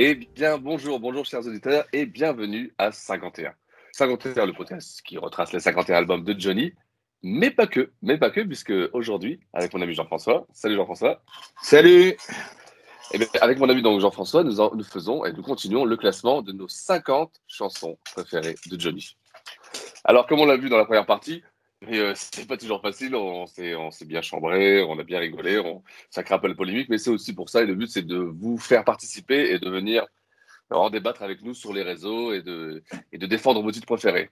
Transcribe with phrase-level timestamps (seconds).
[0.00, 3.52] Eh bien, bonjour, bonjour chers auditeurs et bienvenue à 51.
[3.90, 6.72] 51, le podcast qui retrace les 51 albums de Johnny,
[7.24, 11.20] mais pas que, mais pas que, puisque aujourd'hui, avec mon ami Jean-François, salut Jean-François,
[11.62, 12.16] Salut
[13.12, 15.96] eh bien, avec mon ami donc Jean-François, nous, en- nous faisons et nous continuons le
[15.96, 19.16] classement de nos 50 chansons préférées de Johnny.
[20.04, 21.42] Alors, comme on l'a vu dans la première partie,
[21.86, 25.20] et, euh, c'est pas toujours facile, on s'est on s'est bien chambré, on a bien
[25.20, 27.74] rigolé, on, ça crée un peu la polémique, mais c'est aussi pour ça, et le
[27.74, 30.06] but c'est de vous faire participer et de venir
[30.70, 34.30] en débattre avec nous sur les réseaux et de, et de défendre vos titres préférés.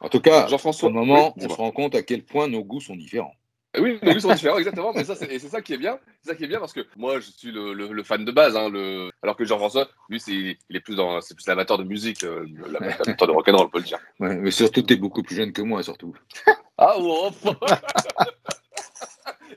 [0.00, 2.62] En tout cas, Jean-François, le moment, oui, on se rend compte à quel point nos
[2.62, 3.34] goûts sont différents.
[3.76, 4.92] Eh Oui, nos goûts sont différents, exactement.
[4.94, 5.98] Mais ça, c'est, et c'est ça qui est bien.
[6.22, 8.32] C'est ça qui est bien parce que moi, je suis le, le- le fan de
[8.32, 10.32] base, hein, le, alors que Jean-François, lui, c'est,
[10.68, 13.78] il est plus dans, c'est plus l'amateur de musique, euh, l'amateur de rock'n'roll, on peut
[13.78, 13.98] le dire.
[14.20, 16.14] Ouais, mais surtout, tu es beaucoup plus jeune que moi, surtout.
[16.78, 17.52] Ah, oh, oh.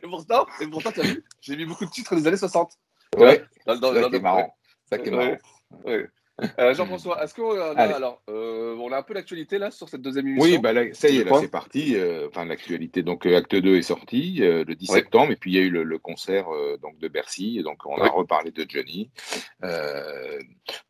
[0.02, 2.72] Et pourtant, et pourtant, t'as vu, j'ai mis beaucoup de titres des années 60.
[3.18, 4.56] Ouais, Dans, dans, ça dans- qui est marrant.
[4.90, 5.38] Ça qui est marrant.
[5.84, 6.10] Ouais, ouais.
[6.60, 7.94] Euh, Jean-François, est-ce qu'on a, Allez.
[7.94, 10.84] alors, euh, on a un peu d'actualité là sur cette deuxième émission Oui, bah là,
[10.94, 11.96] ça y est, là, c'est parti.
[11.96, 13.04] euh, Enfin, l'actualité.
[13.04, 14.96] Donc, euh, Acte 2 est sorti euh, le 10 Ouais.
[15.00, 17.64] septembre, et puis il y a eu le, le concert euh, donc de Bercy, et
[17.64, 19.10] donc on a reparlé de Johnny.
[19.64, 20.40] Euh,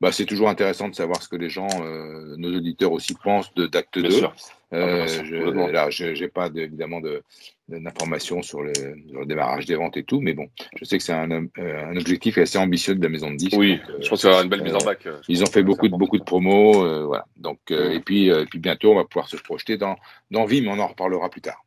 [0.01, 3.53] bah, c'est toujours intéressant de savoir ce que les gens, euh, nos auditeurs aussi, pensent
[3.55, 4.07] de d'Acte 2.
[4.07, 4.33] Bien sûr.
[4.71, 7.23] Euh, Ah, bien sûr, je, là, je n'ai pas de- évidemment de-
[7.67, 10.47] d'informations sur le, sur le démarrage des ventes et tout, mais bon,
[10.77, 13.57] je sais que c'est un, euh, un objectif assez ambitieux de la maison de disques.
[13.57, 15.05] Oui, donc, euh, je pense qu'il y aura une belle mise en euh, bac.
[15.07, 17.25] euh, ils ont fait beaucoup de, beaucoup de promos, euh, voilà.
[17.37, 19.95] Donc, euh, et, puis, euh, et puis bientôt, on va pouvoir se projeter dans,
[20.29, 21.63] dans mais on en reparlera plus tard.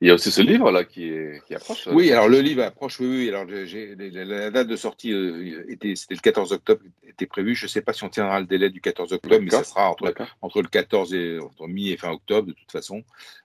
[0.00, 1.12] Il y a aussi ce livre là qui,
[1.54, 1.88] approche.
[1.88, 3.28] euh, Oui, alors le livre approche, oui, oui.
[3.28, 7.54] Alors, la, date de sortie euh, était, c'était le 14 octobre, était prévu.
[7.54, 9.90] Je ne sais pas si on tiendra le délai du 14 octobre, mais ça sera
[9.90, 13.02] entre, le 14 et entre mi et fin octobre, de toute façon,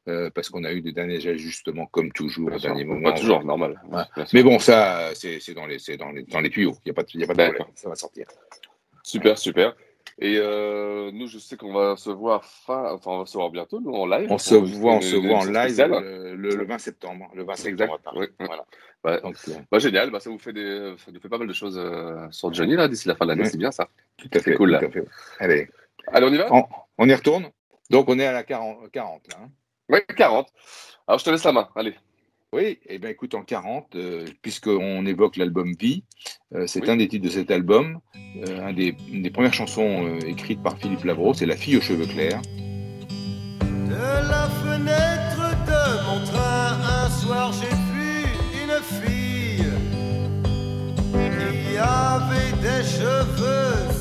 [0.07, 3.11] euh, parce qu'on a eu des derniers ajustements, comme toujours, au dernier moment.
[3.11, 3.81] Pas toujours, normal.
[3.91, 4.23] Ouais.
[4.33, 6.75] Mais bon, ça, c'est c'est dans les, c'est dans les, dans les tuyaux.
[6.85, 7.67] Il n'y a pas y a pas de problème.
[7.75, 8.27] Ça va sortir.
[9.03, 9.75] Super, super.
[10.19, 13.49] Et euh, nous, je sais qu'on va se voir fin, enfin, on va se voir
[13.49, 14.27] bientôt, nous, en live.
[14.31, 17.29] On se voit, on se voit en live euh, le, le 20 septembre.
[17.33, 17.91] Le 20 Exact.
[17.91, 18.17] septembre.
[18.19, 18.27] Oui.
[18.39, 18.65] Voilà.
[19.03, 19.21] Ouais.
[19.21, 21.53] Donc, euh, Bah, génial, bah, ça vous fait des, ça nous fait pas mal de
[21.53, 23.89] choses euh, sur Johnny là d'ici la fin de l'année, c'est bien ça.
[24.17, 24.53] tout à fait.
[24.55, 24.79] cool, là.
[24.79, 25.05] tout à fait.
[25.39, 25.67] Allez,
[26.07, 26.47] Allez, on y va?
[26.53, 26.63] On,
[26.99, 27.49] on y retourne?
[27.89, 29.37] Donc, on est à la 40, 40 là.
[29.43, 29.49] hein.
[29.89, 30.47] Oui, 40.
[31.07, 31.95] Alors, je te laisse la main, allez.
[32.53, 36.03] Oui, et bien écoute, en 40, euh, puisqu'on évoque l'album Vie,
[36.53, 36.89] euh, c'est Oui.
[36.91, 40.61] un des titres de cet album, euh, un des, une des premières chansons euh, écrites
[40.61, 42.41] par Philippe Lavreau, c'est La fille aux cheveux clairs.
[42.43, 48.21] De la fenêtre de mon train, un soir j'ai vu
[48.63, 49.65] une fille
[51.71, 53.92] qui avait des cheveux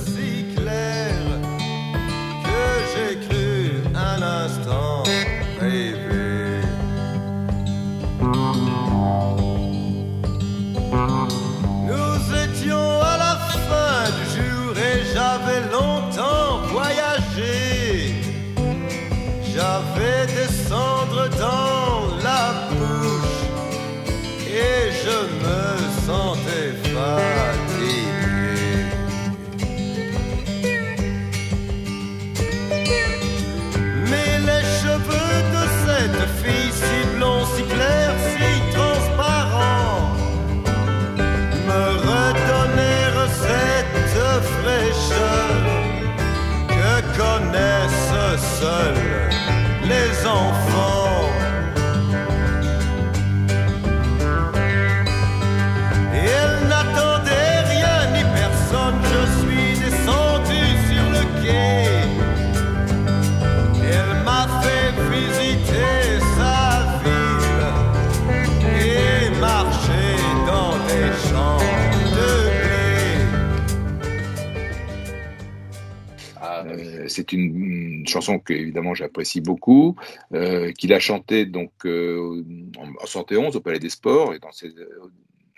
[77.12, 79.96] c'est une, chanson que évidemment j'apprécie beaucoup,
[80.34, 82.44] euh, qu'il a chantée donc euh,
[82.78, 84.72] en, en 71 au Palais des Sports et dans ses,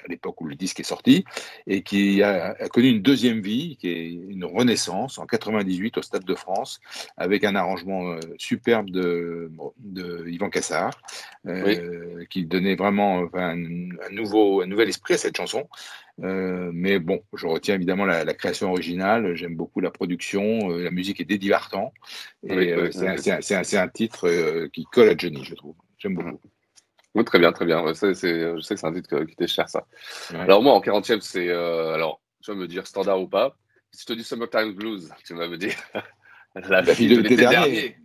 [0.05, 1.25] à l'époque où le disque est sorti,
[1.67, 6.03] et qui a, a, connu une deuxième vie, qui est une renaissance en 98 au
[6.03, 6.81] Stade de France,
[7.17, 11.01] avec un arrangement euh, superbe de, de Yvan Cassard,
[11.47, 12.27] euh, oui.
[12.29, 15.69] qui donnait vraiment enfin, un, un, nouveau, un nouvel esprit à cette chanson.
[16.23, 19.35] Euh, mais bon, je retiens évidemment la, la création originale.
[19.35, 20.71] J'aime beaucoup la production.
[20.71, 21.93] Euh, la musique est dédivartant.
[22.47, 25.75] Et oui, oui, c'est un, un, titre qui colle à Johnny, je trouve.
[25.99, 26.39] J'aime beaucoup.
[27.15, 27.83] Oui, très bien, très bien.
[27.83, 28.13] Ouais, je
[28.61, 29.87] sais que c'est un titre qui t'est cher, ça.
[30.33, 30.41] Ouais.
[30.41, 31.49] Alors, moi, en 40e, c'est.
[31.49, 33.57] Euh, alors, tu vas me dire standard ou pas.
[33.93, 35.75] Si je te dis Summertime Blues, tu vas me dire.
[36.55, 37.97] la, fille de l'été dernier.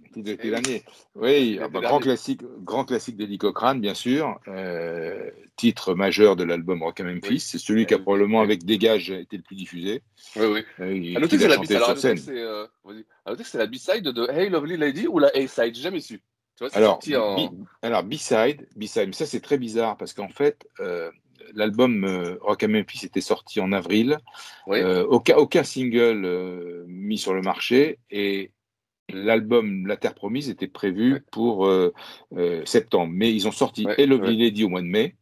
[1.15, 4.39] Oui, bah, grand, classique, grand classique d'Eddie Cochrane, bien sûr.
[4.47, 7.29] Euh, titre majeur de l'album Rock and Memphis.
[7.29, 7.39] Oui.
[7.39, 10.01] C'est celui qui a probablement, avec Dégage, été le plus diffusé.
[10.35, 10.63] Oui, oui.
[10.79, 12.29] Euh, à noter que c'est la B-side.
[12.29, 12.67] Euh,
[13.43, 15.75] c'est la B-side de Hey Lovely Lady ou la A-side?
[15.75, 16.21] J'ai jamais su.
[16.59, 17.51] Vois, alors, en...
[17.81, 21.09] alors B-side, ça c'est très bizarre parce qu'en fait, euh,
[21.53, 24.19] l'album euh, Rock and Memphis était sorti en avril,
[24.67, 24.79] oui.
[24.79, 28.51] euh, aucun, aucun single euh, mis sur le marché et
[29.11, 31.67] l'album La Terre Promise était prévu pour
[32.65, 34.21] septembre, mais ils ont sorti oui, Hello.
[34.21, 35.15] Lady au mois de mai,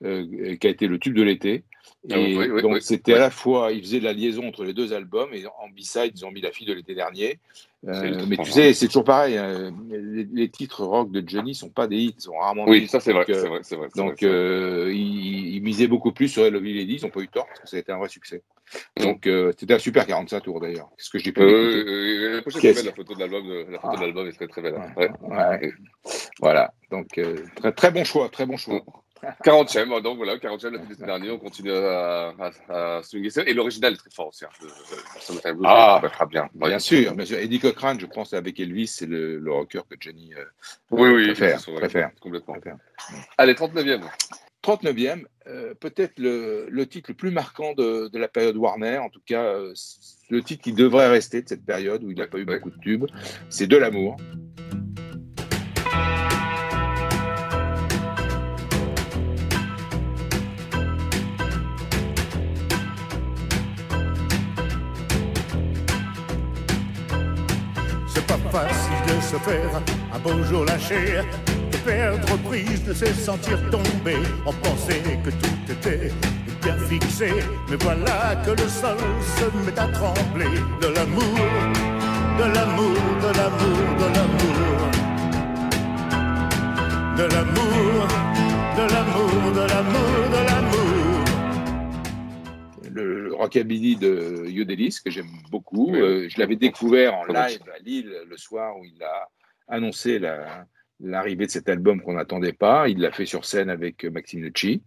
[0.00, 1.64] qui a été le tube de l'été.
[2.08, 4.74] Et oui, oui, donc, oui, c'était à la fois, ils faisaient la liaison entre les
[4.74, 7.38] deux albums, et en B-side, ils ont mis la fille de l'été dernier.
[7.86, 9.36] Euh, mais tu sais, c'est toujours pareil.
[9.36, 12.64] Hein, les, les, titres rock de Johnny sont pas des hits, ils sont rarement.
[12.66, 16.28] Oui, hits, ça c'est vrai, euh, vrai, vrai, Donc, euh, ils, ils, misaient beaucoup plus
[16.28, 18.08] sur Hello Lady, ils n'ont pas eu tort parce que ça a été un vrai
[18.08, 18.42] succès.
[18.98, 19.02] Mm.
[19.02, 20.88] Donc, euh, c'était un super 45 tours d'ailleurs.
[20.96, 23.96] Qu'est-ce que j'ai pu euh, La prochaine la photo de l'album, la photo ah.
[23.96, 24.74] de l'album est très très belle.
[24.96, 25.72] Ouais, ouais.
[26.40, 26.72] Voilà.
[26.90, 27.20] Donc,
[27.56, 28.82] très très bon choix, très bon choix.
[29.44, 32.34] 40e, donc voilà, 40e la l'été dernier, on continue à,
[32.68, 33.42] à, à swinguer ça.
[33.44, 34.44] Et l'original est très fort aussi.
[34.44, 34.48] Hein,
[35.64, 36.48] ah, très bien.
[36.54, 36.68] Ouais.
[36.68, 37.38] Bien sûr, bien sûr.
[37.38, 40.44] Eddie Cochrane, je pense, avec Elvis, c'est le, le, rocker que Johnny euh,
[40.90, 41.60] oui, oui, préfère.
[41.68, 42.10] Oui, préfère.
[42.20, 42.54] Complètement.
[42.54, 42.76] Préfère.
[43.38, 44.02] Allez, 39e.
[44.64, 49.10] 39e, euh, peut-être le, le, titre le plus marquant de, de, la période Warner, en
[49.10, 49.74] tout cas, euh,
[50.30, 52.78] le titre qui devrait rester de cette période où il n'a pas eu beaucoup de
[52.78, 53.04] tubes,
[53.50, 54.16] c'est De l'amour.
[69.38, 69.82] Faire
[70.12, 71.22] un beau jour lâcher,
[71.70, 74.18] de perdre prise, de se sentir tomber.
[74.46, 76.12] On pensait que tout était
[76.62, 77.30] bien fixé,
[77.68, 78.98] mais voilà que le sol
[79.36, 80.54] se met à trembler.
[80.80, 81.38] De l'amour,
[82.38, 84.54] de l'amour, de l'amour, de l'amour.
[87.16, 88.08] De l'amour,
[88.76, 90.73] de l'amour, de l'amour, de l'amour
[92.94, 95.90] le rockabilly de Yodelis que j'aime beaucoup.
[95.90, 99.28] Oui, euh, je l'avais découvert en live à Lille le soir où il a
[99.68, 100.66] annoncé la,
[101.00, 102.88] l'arrivée de cet album qu'on n'attendait pas.
[102.88, 104.82] Il l'a fait sur scène avec Maxime Nucci.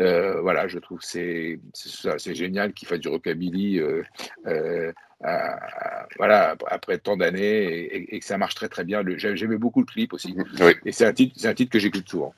[0.00, 4.02] Euh, voilà, je trouve que c'est, c'est, génial qu'il fasse du rockabilly euh,
[4.46, 4.92] euh,
[5.22, 9.02] à, voilà, après tant d'années et, et, et, que ça marche très très bien.
[9.02, 10.34] Le, j'aimais beaucoup le clip aussi.
[10.60, 10.72] Oui.
[10.84, 12.34] Et c'est un titre, c'est un titre que j'écoute souvent.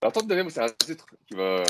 [0.00, 1.64] Alors, tant de c'est un titre qui va,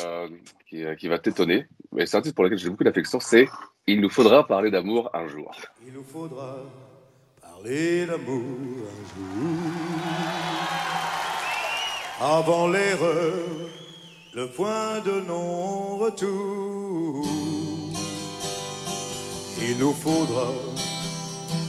[0.68, 3.49] qui, qui va t'étonner, mais c'est un titre pour lequel j'ai beaucoup d'affection, c'est
[3.87, 5.50] Il nous faudra parler d'amour un jour.
[5.87, 6.58] Il nous faudra
[7.40, 8.44] parler d'amour
[8.92, 9.62] un jour.
[12.20, 13.49] Avant l'erreur,
[14.35, 16.28] le point de non-retour.
[19.62, 20.52] Il nous faudra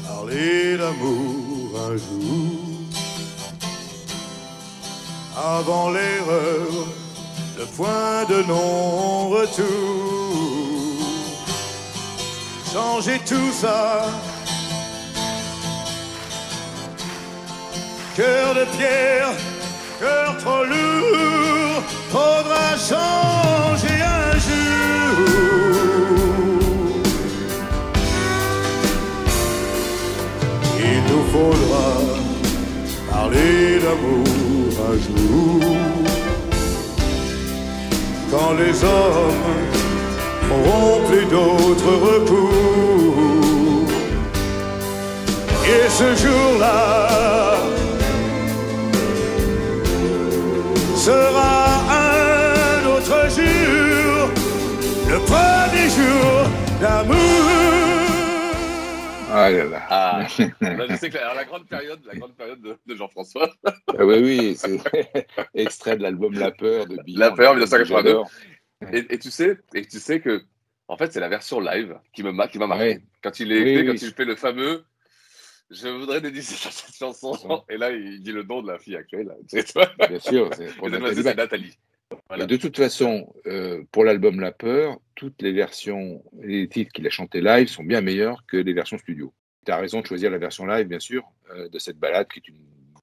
[0.05, 2.68] parler d'amour un jour
[5.35, 6.87] avant l'erreur,
[7.57, 9.65] le point de non-retour.
[12.71, 14.05] Changer tout ça,
[18.15, 19.31] cœur de pierre,
[19.99, 25.59] cœur trop lourd, faudra changer un jour.
[30.77, 31.89] Il nous faudra
[33.11, 34.38] parler d'amour
[38.31, 39.43] quand les hommes
[40.49, 43.87] n'auront plus d'autre recours.
[45.65, 47.57] Et ce jour-là
[50.95, 54.29] sera un autre jour,
[55.07, 56.49] le premier jour
[56.81, 57.18] d'amour.
[59.49, 59.87] Ah là là.
[59.89, 60.27] Ah,
[60.61, 63.51] là, je sais que la, la grande période, la grande période de, de Jean-François.
[63.65, 64.79] Ah oui, oui, c'est
[65.55, 67.19] extrait de l'album La Peur de Billon.
[67.19, 68.17] La Peur, 1982.
[68.93, 70.43] Et, et, tu sais, et tu sais que,
[70.87, 72.99] en fait, c'est la version live qui me qui m'a marqué.
[73.21, 73.99] Quand il est, oui, quand oui.
[74.01, 74.83] il fait le fameux
[75.69, 77.63] je voudrais dédier cette chanson.
[77.69, 79.31] Et là, il dit le nom de la fille actuelle.
[79.51, 81.77] Bien sûr, c'est Nathalie.
[82.27, 82.47] Voilà.
[82.47, 87.11] De toute façon, euh, pour l'album La Peur, toutes les versions, les titres qu'il a
[87.11, 89.31] chantés live sont bien meilleurs que les versions studio.
[89.69, 91.21] Tu as raison de choisir la version live, bien sûr,
[91.55, 92.57] euh, de cette balade qui est une,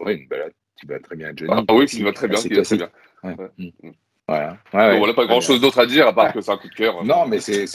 [0.05, 1.65] ouais, une balade qui va très bien à Johnny.
[1.69, 2.91] Ah oui, qui va très bien, qui va très bien.
[3.23, 3.37] Ouais.
[3.39, 3.71] Ouais.
[3.85, 3.91] Mm.
[4.27, 4.59] Voilà.
[4.75, 4.99] Ouais, ouais.
[4.99, 7.05] voilà, pas grand chose d'autre à dire à part que c'est un coup de cœur.
[7.05, 7.67] Non, mais c'est,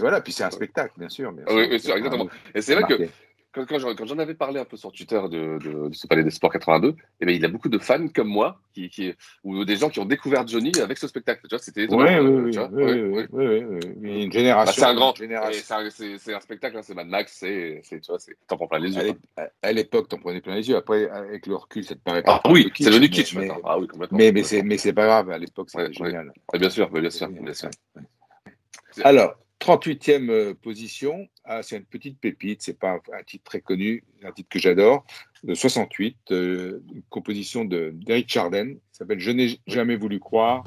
[0.00, 1.30] voilà, puis c'est un spectacle, bien sûr.
[1.30, 1.80] bien Ah Oui, sûr.
[1.82, 2.28] sûr, exactement.
[2.52, 3.08] Et c'est vrai que.
[3.52, 6.30] Quand, quand j'en avais parlé un peu sur Twitter de, de, de ce Palais des
[6.30, 9.12] Sports 82, eh bien, il y a beaucoup de fans comme moi, qui, qui,
[9.44, 11.42] ou des gens qui ont découvert Johnny avec ce spectacle.
[11.42, 11.86] Tu vois, c'était.
[11.90, 13.80] Oui, oui, oui.
[14.00, 14.72] Une Bah, génération.
[14.82, 15.12] c'est un grand.
[15.20, 18.68] et C'est un, spectacle, hein, c'est Mad Max, c'est, c'est- tu vois, c'est, t'en prends
[18.68, 19.12] plein les yeux.
[19.62, 20.76] à- l'époque, t'en prenais plein les yeux.
[20.76, 23.60] Après, avec le recul, ça te paraît Ah oui, c'est devenu kitsch maintenant.
[23.64, 24.16] Ah oui, complètement.
[24.16, 25.30] Mais, mais c'est, mais c'est pas grave.
[25.30, 26.06] À l'époque, c'était Ouais, ouais.
[26.10, 26.32] génial.
[26.52, 27.68] Ah, bien sûr, bien sûr, bien sûr.
[29.04, 31.28] Alors, 38e euh, position.
[31.44, 32.62] Ah, c'est une petite pépite.
[32.62, 35.04] C'est pas un, un titre très connu, un titre que j'adore.
[35.42, 38.74] De 68, euh, une composition de d'Eric Chardin.
[38.92, 40.64] Ça s'appelle Je n'ai jamais voulu croire.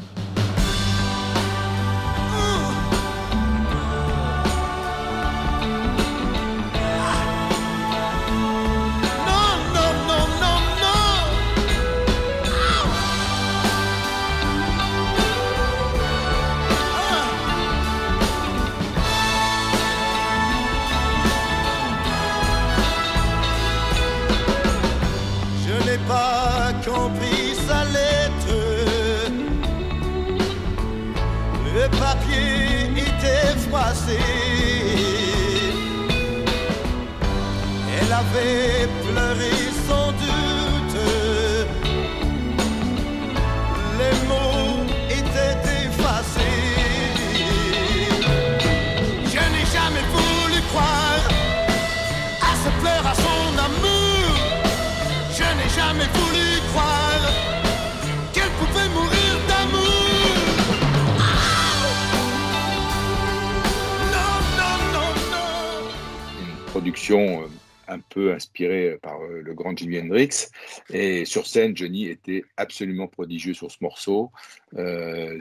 [67.05, 67.47] Production euh,
[67.88, 70.47] un peu inspirée par euh, le grand Jimi Hendrix.
[70.91, 74.31] Et sur scène, Johnny était absolument prodigieux sur ce morceau.
[74.75, 75.39] Euh,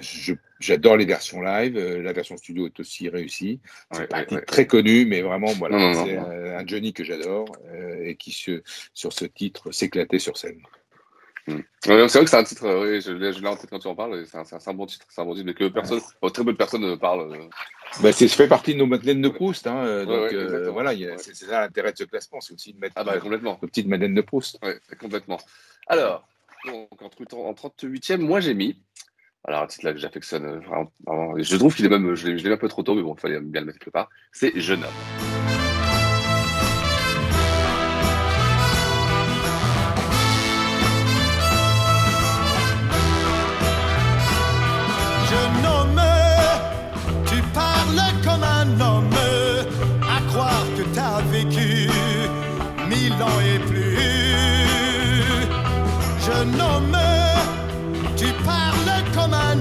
[0.60, 1.78] J'adore les versions live.
[1.78, 3.60] la version studio est aussi réussie.
[3.92, 4.46] C'est Ouais, pas un ouais, titre ouais.
[4.46, 8.62] très connu, mais vraiment, voilà, c'est un, un Johnny que j'adore euh, et qui, se,
[8.94, 10.60] sur ce titre, s'éclatait sur scène.
[11.46, 11.52] Mm.
[11.56, 13.68] Ouais, c'est vrai que c'est un titre, euh, oui, je l'ai je l'ai en tête
[13.68, 15.68] quand tu en parles, c'est un, un- bon titre, c'est un bon titre, mais que
[15.68, 17.30] personne, oh, très peu de personnes ne parlent.
[17.34, 17.48] euh.
[18.02, 19.66] Bah, c'est- fait partie de nos Madeleines de Proust.
[19.66, 22.78] Hein, euh, Ouais, donc, euh, voilà, c'est ça l'intérêt de ce classement, c'est aussi de
[22.80, 23.58] mettre Ah bah euh, complètement.
[23.60, 24.58] nos petites Madeleines de Proust.
[24.98, 25.38] Complètement.
[25.86, 26.26] Alors,
[26.64, 28.82] donc, en, en 38e, moi j'ai mis,
[29.46, 32.28] alors un titre là que j'affectionne euh, vraiment, vraiment, je trouve qu'il est même, je
[32.30, 34.58] l'ai un peu trop tôt, mais bon, il fallait bien le mettre quelque part, c'est
[34.58, 35.33] Jeune homme.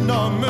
[0.07, 0.42] Comme un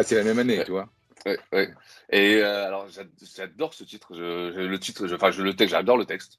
[0.00, 0.88] Ah, c'est la même année, tu vois.
[1.26, 1.68] Ouais, ouais.
[2.10, 5.54] Et euh, alors j'ad- j'adore ce titre, je, je- le titre, je- enfin je le
[5.54, 6.38] texte, j'adore le texte.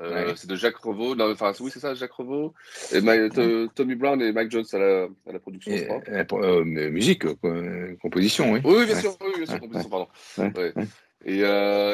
[0.00, 0.32] Euh, Ouais.
[0.36, 2.54] C'est de Jacques Revaux, enfin oui c'est ça, Jacques Revaux,
[2.92, 6.00] et to- Tommy Brown et Mike Jones à la, à la production, je Et, crois.
[6.08, 7.24] euh, pour- musique,
[8.00, 8.60] composition, oui.
[8.64, 10.08] Oui, bien sûr, oui, bien sûr, composition, pardon.
[11.26, 11.42] Et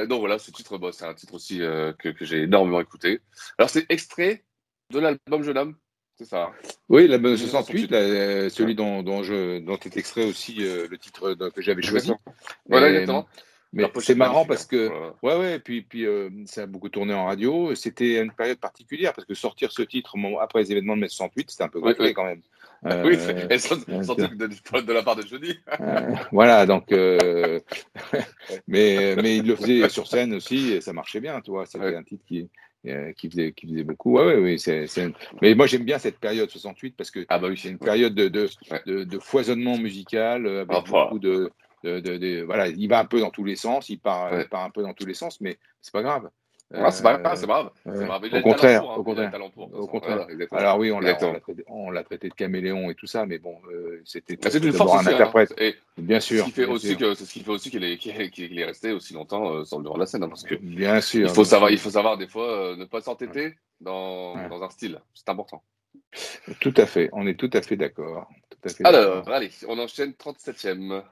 [0.06, 3.20] donc voilà, ce titre, c'est un titre aussi que, que j'ai énormément écouté.
[3.58, 4.44] Alors c'est extrait
[4.92, 5.76] de l'album Jeune homme,
[6.20, 6.44] c'est ça.
[6.44, 6.52] hein
[6.90, 7.88] Oui, 1968.
[7.88, 11.50] 68, là, euh, celui dont, dont, je, dont est extrait aussi euh, le titre dont-
[11.50, 12.12] que j'avais choisi.
[12.68, 13.26] Voilà, Mais- exactement.
[13.72, 14.68] Mais La pochette c'est marrant parce hein.
[14.68, 15.14] que, Voilà.
[15.22, 17.72] ouais, ouais, puis, puis euh, ça a beaucoup tourné en radio.
[17.76, 21.50] C'était une période particulière parce que sortir ce titre après les événements de mai 68,
[21.52, 22.12] c'était un peu Oui, gonflé oui.
[22.14, 22.42] quand même.
[23.04, 25.54] oui, Euh, sans- euh, sans doute de, de la part de Johnny.
[25.80, 26.00] euh,
[26.32, 27.60] voilà, donc, euh,
[28.66, 31.64] mais, mais il le faisait sur scène aussi et ça marchait bien, tu vois.
[31.66, 31.96] C'était Ouais.
[31.96, 32.48] un titre qui,
[32.86, 34.16] euh, qui faisait, qui faisait beaucoup.
[34.18, 37.38] Ouais, ouais, ouais, c'est, c'est- Mais moi, j'aime bien cette période 68 parce que Ah
[37.38, 37.56] bah oui.
[37.58, 38.48] c'est une période de, de,
[38.86, 41.04] de, de foisonnement musical euh, avec voilà.
[41.06, 41.50] beaucoup de,
[41.84, 44.48] de, de- de- Voilà, il va un peu dans tous les sens, il part, il
[44.48, 46.30] part un peu dans tous les sens, mais c'est pas grave.
[46.72, 47.70] Ah, c'est pas Euh, grave, c'est grave.
[47.84, 47.92] ouais.
[47.96, 48.24] C'est grave.
[48.32, 48.96] A Au contraire, pour, hein.
[48.96, 49.32] au contraire.
[49.52, 50.26] pour, Au contraire.
[50.50, 50.66] Voilà.
[50.68, 51.14] Alors oui, on l'a,
[52.04, 55.14] traité, de caméléon et tout ça, mais bon, euh, c'était, Ah, une force un hein.
[55.14, 55.52] interprète.
[55.58, 56.44] Et Bien sûr.
[56.46, 59.78] Ce c'est ce qui fait aussi qu'il est, qu'il est, resté aussi longtemps euh, sur
[59.78, 61.28] le devant de la scène, hein, parce que Bien sûr.
[61.28, 64.70] il faut savoir, il faut savoir des fois euh, ne pas s'entêter dans, dans un
[64.70, 65.62] style, c'est important.
[66.60, 68.28] Tout à fait, on est tout à fait d'accord.
[68.50, 69.00] Tout à fait d'accord.
[69.00, 71.02] Alors, allez, on enchaîne 37e.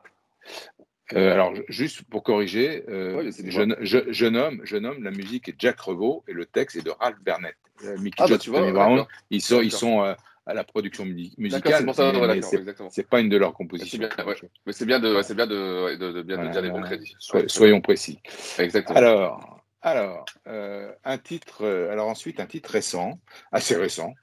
[1.14, 3.74] Euh, alors, ju- juste pour corriger, euh, Ouais, c'est je, bon.
[3.80, 6.90] je, je nomme, je nomme la musique est Jack Revaux et le texte est de
[6.90, 7.56] Ralph Bernett.
[7.84, 9.78] Euh, Mickey Ah, bah, Jones tu et vois, Brown, ils sont, ils D'accord.
[9.80, 10.14] sont euh,
[10.46, 13.98] à la production musicale, c'est c'est- c'est pas une de leurs C'est compositions.
[13.98, 14.34] bien, ouais.
[14.66, 16.70] Mais c'est bien de, c'est bien de, ouais, de, de bien de Voilà, dire les
[16.70, 17.14] bons crédits.
[17.18, 18.18] Soy- soyons précis.
[18.58, 18.96] Exactement.
[18.98, 23.18] Alors, alors euh, un titre, euh, alors ensuite un titre récent,
[23.52, 24.14] assez récent,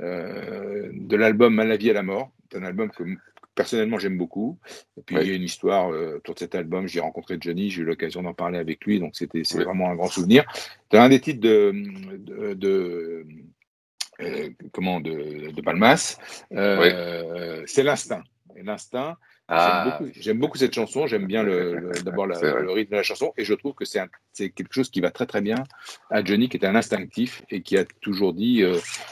[0.00, 2.30] euh, de l'album À la vie à la mort.
[2.50, 3.02] C'est un album que
[3.54, 4.58] personnellement j'aime beaucoup.
[4.96, 6.86] Et puis il y a une histoire euh, autour de cet album.
[6.88, 9.94] J'ai rencontré Johnny, j'ai eu l'occasion d'en parler avec lui, donc c'était c'est vraiment un
[9.94, 10.44] grand souvenir.
[10.90, 11.72] C'est un des titres de,
[12.18, 13.26] de, de-
[14.20, 16.18] euh, comment de, de Palmas.
[16.52, 18.22] Euh, C'est l'instinct.
[18.56, 19.16] Et l'instinct.
[19.48, 19.98] Ah.
[20.16, 21.06] J'aime beaucoup, cette chanson.
[21.06, 24.00] J'aime bien le, le- d'abord le rythme de la chanson et je trouve que c'est
[24.50, 25.64] quelque chose qui va très très bien
[26.10, 28.62] à Johnny, qui est un instinctif et qui a toujours dit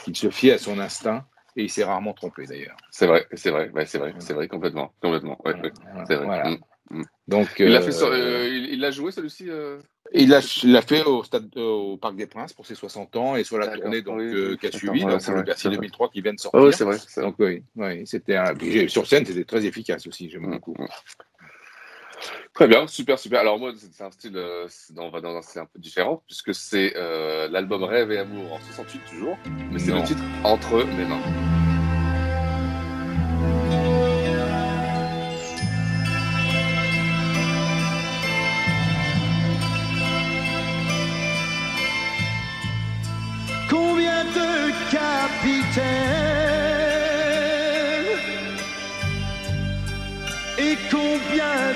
[0.05, 2.77] qu'il se fiait à son instinct et il s'est rarement trompé d'ailleurs.
[2.89, 5.39] C'est vrai, c'est vrai, ouais, c'est vrai, c'est vrai, complètement, complètement.
[5.45, 5.71] Ouais, ouais,
[6.07, 6.25] c'est vrai.
[6.25, 6.49] Voilà.
[6.49, 6.57] Mm,
[6.99, 7.03] mm.
[7.27, 9.49] Donc, il l'a euh, euh, il l'a joué celui-ci.
[9.49, 9.79] euh?
[10.13, 13.57] Il l'a fait au, stade, au Parc des Princes pour ses 60 ans et sur
[13.57, 15.77] la tournée donc, oui, qui a suivi, donc c'est le Bercy c'est vrai.
[15.77, 16.59] 2003 qui vient de sortir.
[16.59, 16.97] Ouais, ouais, c'est vrai.
[17.17, 18.53] Donc oui, oui c'était un...
[18.87, 20.75] sur scène c'était très efficace aussi, j'aime beaucoup.
[22.53, 23.39] Très bien, super, super.
[23.39, 24.67] Alors moi, c'est un style, euh,
[24.97, 28.53] on va dans un style un peu différent, puisque c'est euh, l'album Rêve et Amour
[28.53, 29.37] en 68 toujours,
[29.71, 31.52] mais c'est le titre Entre mes mains.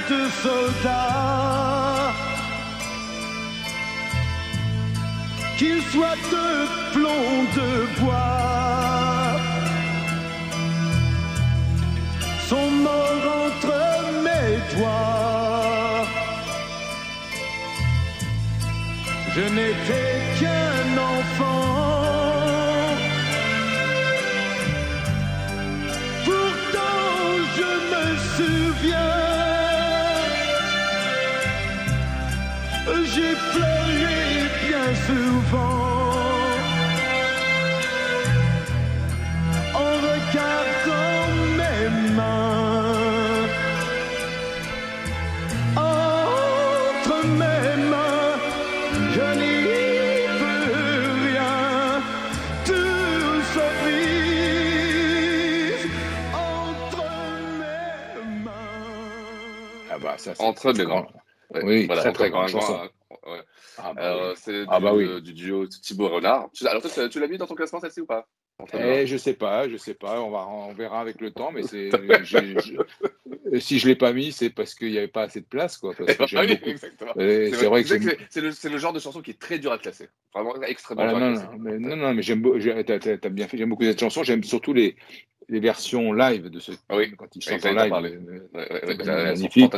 [0.09, 2.13] De soldats
[5.57, 6.47] qu'ils soient de
[6.93, 8.57] plomb de bois
[12.47, 13.77] sont morts entre
[14.25, 16.05] mes doigts.
[19.35, 21.76] Je n'étais qu'un enfant.
[32.87, 35.87] J'ai pleuré bien souvent.
[39.73, 43.47] En regardant mes mains.
[45.75, 48.35] Entre mes mains.
[49.15, 49.57] Je n'y
[50.39, 50.63] peux
[51.27, 52.01] rien,
[52.65, 53.67] tout se
[56.33, 57.05] entre
[57.59, 59.91] mes mains.
[59.91, 61.05] Ah bah ça Entre mes grand.
[61.63, 62.73] Oui, voilà, très très grand, grande chanson.
[62.73, 63.41] grand, ouais.
[63.77, 64.35] Ah bah Alors, oui.
[64.37, 65.05] c'est Ah du, bah oui.
[65.05, 66.49] euh, du duo Thibaut Renard.
[66.65, 68.27] Alors toi, tu- l'as mis dans ton classement celle-ci ou pas?
[68.73, 71.61] Eh, je sais pas, je sais pas, on, va, on verra avec le temps, mais
[71.61, 71.91] c'est,
[73.59, 75.93] si je l'ai pas mis, c'est parce qu'il n'y avait pas assez de place, quoi.
[75.93, 76.69] Parce que Ah j'aime oui, beaucoup.
[76.71, 77.13] exactement.
[77.17, 77.89] Euh, C'est vrai que
[78.29, 80.09] c'est- le, c'est le genre de chanson qui est très dur à classer.
[80.33, 81.45] Vraiment extrêmement dur à non, classer.
[81.45, 82.41] non, mais, non, non, mais j'aime
[82.83, 84.95] t'as, bien fait, j'aime beaucoup cette chanson, j'aime surtout les,
[85.49, 87.93] les versions live de ce Oui, quand il oui, chante ça, en live.
[87.93, 89.73] euh, Ouais, magnifique.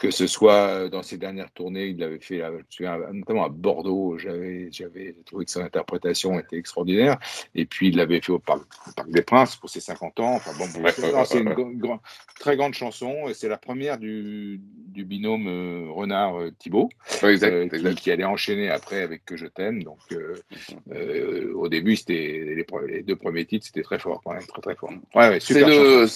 [0.00, 3.48] Que, ce soit dans ses dernières tournées, il l'avait fait, je me souviens, notamment à
[3.48, 7.18] Bordeaux, j'avais, j'avais trouvé que son interprétation était extraordinaire.
[7.54, 10.34] Et puis il l'avait fait au Parc, au Parc des Princes pour ses 50 ans.
[10.34, 10.78] Enfin bon, c'est,
[11.38, 11.54] une ouais.
[11.54, 11.98] gr- gr-
[12.38, 16.88] très grande chanson et c'est la première du, du binôme euh, Renard-Thibault,
[17.22, 19.82] Ouais, exact, qui, allait enchaîner après avec Que je t'aime.
[19.82, 20.36] Donc euh,
[20.92, 24.74] euh, au début, c'était les, deux premiers titres, c'était très fort quand même, très très
[24.74, 24.90] fort.
[25.14, 26.06] Ouais, ouais, C'est le,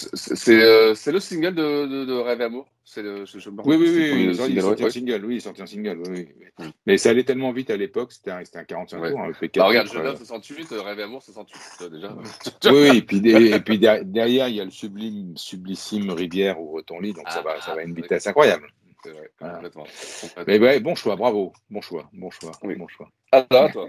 [0.49, 2.67] euh, le single de, de, de Rêve Amour?
[2.87, 5.62] C'est le, je me Oui, oui, oui, il single, sorti en single, oui, il sorti
[5.62, 6.47] en single, oui, oui.
[6.59, 6.70] Mm.
[6.87, 9.11] Mais ça allait tellement vite à l'époque, c'était un, un 45 Ouais.
[9.11, 10.16] tours, un EP4 Bah, regarde, Genève euh.
[10.16, 12.14] 68, euh, Rêve et Amour 68, tu vois, déjà.
[12.70, 16.81] Oui, et puis, et puis der- derrière, il y a le sublime, sublissime Rivière ou
[16.83, 18.66] ton lit, donc ça va, ça va à une vitesse incroyable.
[19.03, 19.55] C'est vrai, Voilà.
[19.55, 19.85] complètement.
[20.20, 20.44] complètement.
[20.47, 22.75] Mais ouais, bon choix, bravo, bon choix, bon choix, Oui.
[22.77, 23.11] bon choix.
[23.33, 23.88] Alors, toi?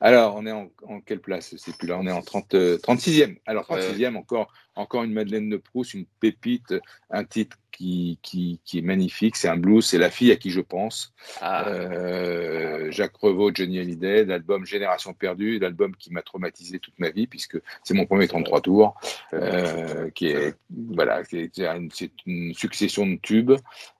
[0.00, 1.98] Alors, on est en, en quelle place C'est plus là.
[1.98, 3.38] On est en 30, euh, 36e.
[3.46, 6.74] Alors, 36e, encore, encore une Madeleine de Proust, une pépite,
[7.10, 9.34] un titre qui, qui, qui est magnifique.
[9.34, 9.84] C'est un blues.
[9.84, 11.12] C'est La fille à qui je pense.
[11.42, 17.26] Euh, Jacques Revaux, Johnny Hallyday, l'album Génération perdue, l'album qui m'a traumatisé toute ma vie,
[17.26, 18.94] puisque c'est mon premier 33 tours,
[19.32, 23.52] euh, qui est, voilà, qui est une, c'est une succession de tubes.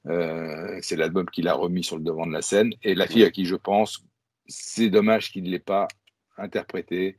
[0.07, 2.73] Euh, c'est l'album qu'il a remis sur le devant de la scène.
[2.85, 4.05] Et La fille à qui je pense,
[4.49, 5.87] c'est dommage qu'il ne l'ait pas
[6.37, 7.17] interprété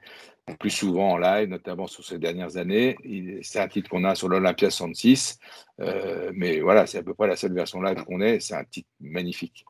[0.59, 2.97] plus souvent en live, notamment sur ces dernières années.
[3.43, 5.37] C'est un titre qu'on a sur l'Olympia 66,
[5.81, 8.39] euh, mais voilà, c'est à peu près la seule version live qu'on ait.
[8.39, 9.63] C'est un titre magnifique.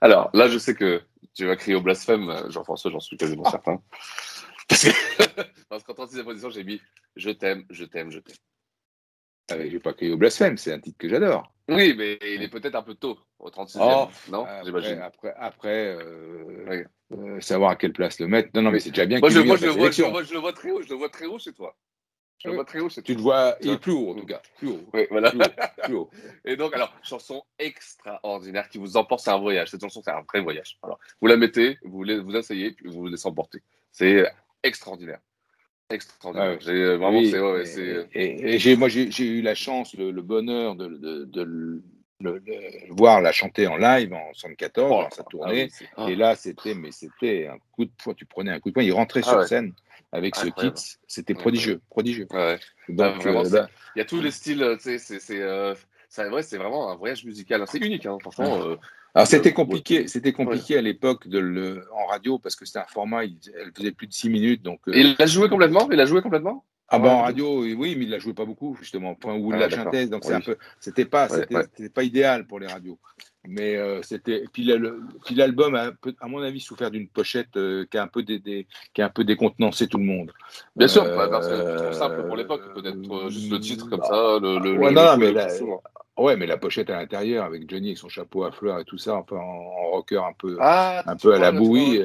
[0.00, 1.02] Alors, là, je sais que
[1.34, 3.80] tu vas crier au blasphème, Jean-François, j'en suis quasiment certain.
[4.68, 4.88] Parce que-
[5.68, 6.80] parce qu'en 36e position, j'ai mis
[7.16, 8.36] Je t'aime, je t'aime, je t'aime.
[9.50, 11.52] Ah, mais j'ai pas crié au blasphème, c'est un titre que j'adore.
[11.68, 13.78] Oui, mais il est peut-être un peu tôt, au 36e.
[13.80, 14.98] Oh, non après, J'imagine.
[15.00, 18.50] après, après euh, euh, savoir à quelle place le mettre.
[18.54, 20.10] Non, non, mais c'est déjà bien Moi, je, moi, je, le vois, je, le sélection.
[20.10, 21.76] vois, je le vois très haut, je le vois très haut chez toi.
[22.42, 23.02] Je le vois très haut chez toi.
[23.04, 24.42] Tu le vois, il est plus haut en tout cas.
[24.58, 24.80] Plus haut.
[24.92, 25.30] Oui, voilà.
[25.30, 26.10] Plus haut, plus haut.
[26.44, 29.70] Et donc, alors, chanson extraordinaire qui vous emporte, c'est un voyage.
[29.70, 30.78] Cette chanson, c'est un vrai voyage.
[30.82, 33.62] Alors, vous la mettez, vous la- vous asseyez, puis vous vous laissez emporter.
[33.92, 34.26] C'est
[34.62, 35.20] extraordinaire.
[35.90, 36.58] Extraordinaire.
[36.62, 36.72] Ah ouais.
[36.72, 37.40] Euh, vraiment, Oui, c'est.
[37.40, 40.22] ouais, ouais, et- c'est- Et, et j'ai, moi, j'ai, j'ai eu la chance, le, le
[40.22, 41.82] bonheur de, de, de le,
[42.20, 45.64] le- le voir la chanter en live en 74, Oh, dans sa ah tournée.
[45.64, 46.10] oui, c'est-.
[46.10, 48.14] Et là, c'était, mais c'était un coup de poing.
[48.14, 48.82] Tu prenais un coup de poing.
[48.82, 49.46] Il rentrait Ah sur ouais.
[49.46, 49.74] scène
[50.12, 50.80] avec ce titre.
[51.06, 52.26] C'était prodigieux, prodigieux.
[52.26, 52.30] Donc,
[52.98, 55.74] Ah, vraiment, euh, c'est- il y a tous les styles, euh, sais, c'est, c'est, euh,
[56.08, 57.62] c'est, ouais, c'est vraiment un voyage musical.
[57.68, 58.62] C'est unique, hein, franchement.
[58.62, 58.76] euh,
[59.14, 62.86] Alors c'était compliqué, c'était compliqué à l'époque de le en radio parce que c'était un
[62.86, 64.80] format, il, elle faisait plus de 6 minutes donc.
[64.88, 65.88] euh, Et il a joué complètement?
[65.92, 66.64] Il a joué complètement?
[66.88, 67.22] Ah bah en Ouais.
[67.22, 70.06] radio, oui, mais il la jouait pas beaucoup justement, enfin, où il Ah, la chantait,
[70.06, 70.36] donc c'est Oui.
[70.36, 71.88] un peu, c'était pas, Ouais, c'était ouais.
[71.88, 72.98] pas idéal pour les radios.
[73.46, 78.02] Mais euh, c'était, puis l'album a, à mon avis, souffert d'une pochette euh, qui a
[78.02, 80.32] un peu dé- qui a un peu décontenancé tout le monde.
[80.76, 83.60] Bien sûr, Euh, bah, parce que c'est trop simple pour l'époque, peut-être euh, juste le
[83.60, 85.82] titre comme bah, ça, le, le, ouais, le- non, mais là, souvent.
[86.16, 88.98] Ouais, mais la pochette à l'intérieur avec Johnny avec son chapeau à fleurs et tout
[88.98, 91.96] ça, enfin en, en rocker un peu, Ah, un peu à la bouillie.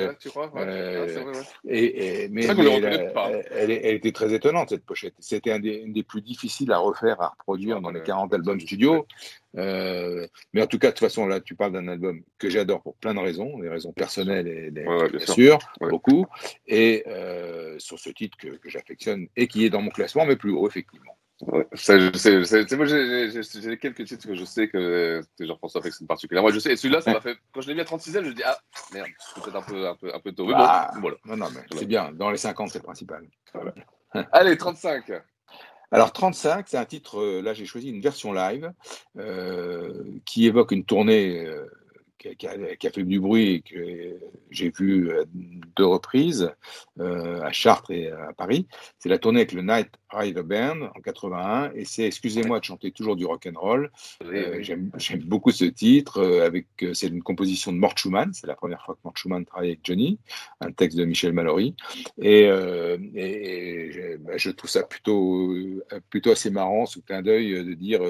[1.67, 3.31] et, mais, mais la- pas.
[3.51, 5.13] Elle, elle était très étonnante cette pochette.
[5.19, 9.05] C'était un une des plus difficiles à refaire, à reproduire dans les 40 albums studio.
[9.57, 12.81] Euh, mais en tout cas, de toute façon, là, tu parles d'un album que j'adore
[12.81, 15.33] pour plein de raisons, des raisons personnelles et des, Ouais, ouais, bien bien sûr.
[15.33, 15.89] sûr, Ouais.
[15.89, 16.25] beaucoup.
[16.67, 20.35] Et euh, sur ce titre que, que j'affectionne et qui est dans mon classement, mais
[20.35, 21.17] plus haut, effectivement.
[21.47, 22.63] Ouais, ça, je sais, je sais.
[22.63, 26.49] Tu sais, moi, j'ai- quelques titres que je sais que, que Jean-François affectionne particulièrement.
[26.49, 27.37] Moi, je sais, et celui-là, ça m'a fait.
[27.53, 28.57] Quand je l'ai mis à 36e, je me dis, ah,
[28.93, 30.45] merde, c'est peut-être un peu, un, peu, un peu tôt.
[30.47, 31.17] Mais Ah, bon, voilà.
[31.23, 32.11] Non, non, mais c'est bien.
[32.11, 33.23] Dans les 50, c'est le principal.
[34.33, 35.11] Allez, 35.
[35.91, 38.71] Alors 35, c'est un titre, euh, là j'ai choisi une version live
[39.17, 41.65] euh, qui évoque une tournée euh,
[42.19, 44.19] qui, a, qui a- qui a fait du bruit et que
[44.51, 45.23] j'ai vu à
[45.75, 46.51] deux reprises
[46.99, 48.67] euh, à Chartres et à Paris.
[48.99, 52.91] C'est la tournée avec le Night Rider Band en 81 et c'est Excusez-moi de chanter
[52.91, 53.91] toujours du rock and roll.
[54.23, 54.91] Euh, J'aime
[55.25, 56.17] beaucoup ce titre.
[56.19, 58.33] euh, avec euh, c'est une composition de Mort Schumann.
[58.33, 60.19] C'est la première fois que Mort Schumann travaille avec Johnny.
[60.61, 61.75] Un texte de Michel Mallory.
[62.21, 66.99] Et, euh, et- et je, bah, je trouve ça plutôt euh, plutôt assez marrant ce
[66.99, 68.01] clin d'œil euh, de dire.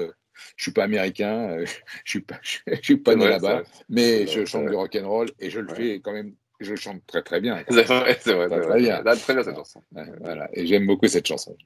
[0.56, 1.66] Je suis pas américain, euh,
[2.04, 5.08] je suis pas, je, je suis pas né là-bas, mais je chante du rock and
[5.08, 7.62] roll et je le fais quand même, je chante très très bien.
[7.68, 8.48] C'est vrai, c'est vrai.
[8.48, 9.02] Très, bien.
[9.02, 9.82] Là, très bien cette chanson.
[9.94, 11.56] Ouais, voilà, et j'aime beaucoup cette chanson.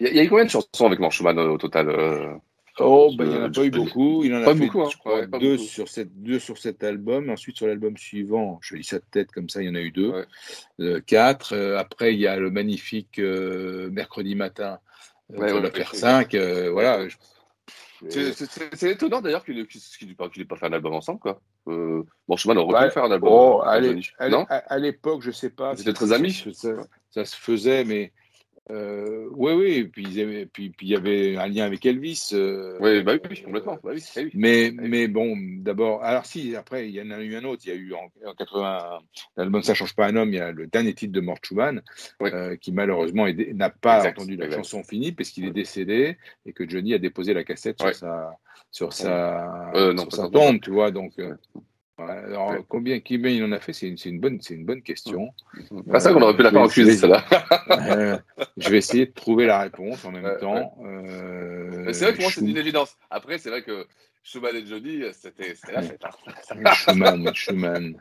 [0.00, 1.58] Il y, a- il y a eu combien de chansons avec Mark Schumann euh, au
[1.58, 2.34] total euh,
[2.80, 4.22] Oh, bah, il n'y en a pas eu beaucoup.
[4.22, 4.88] Il en a Pas fait, beaucoup, hein.
[4.92, 5.68] je crois, Ouais, deux, beaucoup.
[5.68, 7.28] sur cette, deux sur cet album.
[7.30, 9.80] Ensuite, sur l'album suivant, je dis ça de tête comme ça, il y en a
[9.80, 10.10] eu deux.
[10.10, 10.24] Ouais.
[10.80, 11.54] Euh, quatre.
[11.54, 14.78] Euh, après, il y a le magnifique euh, Mercredi matin.
[15.30, 16.36] Ouais, doit ouais, faire cinq.
[16.36, 17.08] voilà.
[17.08, 17.16] Je-
[18.08, 21.40] C'est- étonnant d'ailleurs qu'il n'ait qu'il ait pas, fait un album ensemble, quoi.
[21.66, 23.30] Euh, bon, Schumann aurait pu faire un album.
[23.32, 23.66] Oh, euh,
[24.48, 25.74] à l'époque, je sais pas.
[25.76, 26.44] Si- très amis.
[27.10, 28.12] Ça se faisait, mais
[28.70, 29.72] euh, oui, oui.
[29.78, 32.30] et Puis il y avait un lien avec Elvis.
[32.32, 33.78] euh, Oui, bah oui, complètement.
[33.82, 34.30] Bah oui, bah oui.
[34.34, 37.62] Mais, mais bon, d'abord, alors si, après, il y en a eu un autre.
[37.66, 39.00] Il y a eu en, en 80,
[39.36, 41.82] l'album Ça change pas un homme, il y a le dernier titre de Mort Schumann,
[42.20, 42.30] Oui.
[42.32, 44.58] euh, qui malheureusement n'a pas Exact, entendu la exact.
[44.64, 48.36] chanson finie parce qu'il est décédé et que Johnny a déposé la cassette sur sa,
[48.70, 50.90] sur sa, Euh, sur sa tombe, tu vois.
[50.90, 51.12] Donc,
[51.98, 54.82] alors, combien, combien il en a fait C'est une, c'est une, bonne, c'est une bonne
[54.82, 55.30] question.
[55.92, 57.24] Ah, ça qu'on aurait pu la faire celle-là.
[57.70, 58.18] Euh,
[58.56, 60.76] je vais essayer de trouver la réponse en même Ouais, temps.
[60.84, 62.96] Euh, c'est vrai que moi, c'est une évidence.
[63.10, 63.86] Après, c'est vrai que
[64.22, 66.02] Schumann et Johnny, c'était la fête.
[66.04, 66.72] hein.
[66.74, 67.96] Schumann, Schumann.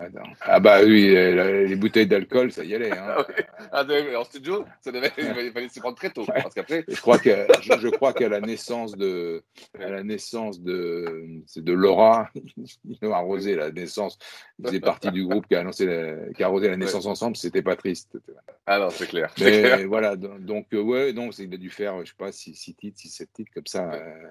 [0.00, 0.22] Attends.
[0.42, 2.96] Ah bah oui, euh, les bouteilles d'alcool, ça y allait.
[2.96, 3.16] Hein.
[3.70, 3.84] Ah,
[4.16, 6.24] en studio, ça devait, il fallait- s'y prendre très tôt.
[6.24, 7.30] Parce qu'après, Je crois que
[7.60, 9.42] je, je crois qu'à la naissance de
[9.78, 14.18] à la naissance de c'est de Laura, ils ont arrosé la naissance.
[14.58, 17.36] Ils faisaient partie du groupe qui a annoncé la- qui a arrosé la naissance ensemble.
[17.36, 18.16] C'était pas triste.
[18.64, 19.34] Ah non, c'est clair.
[19.40, 19.88] Mais clair.
[19.88, 22.98] voilà, donc, donc, euh, ouais, c'est- il a dû faire, je sais pas, 6 titres,
[22.98, 23.92] 6 7 titres comme ça.
[23.92, 24.28] euh,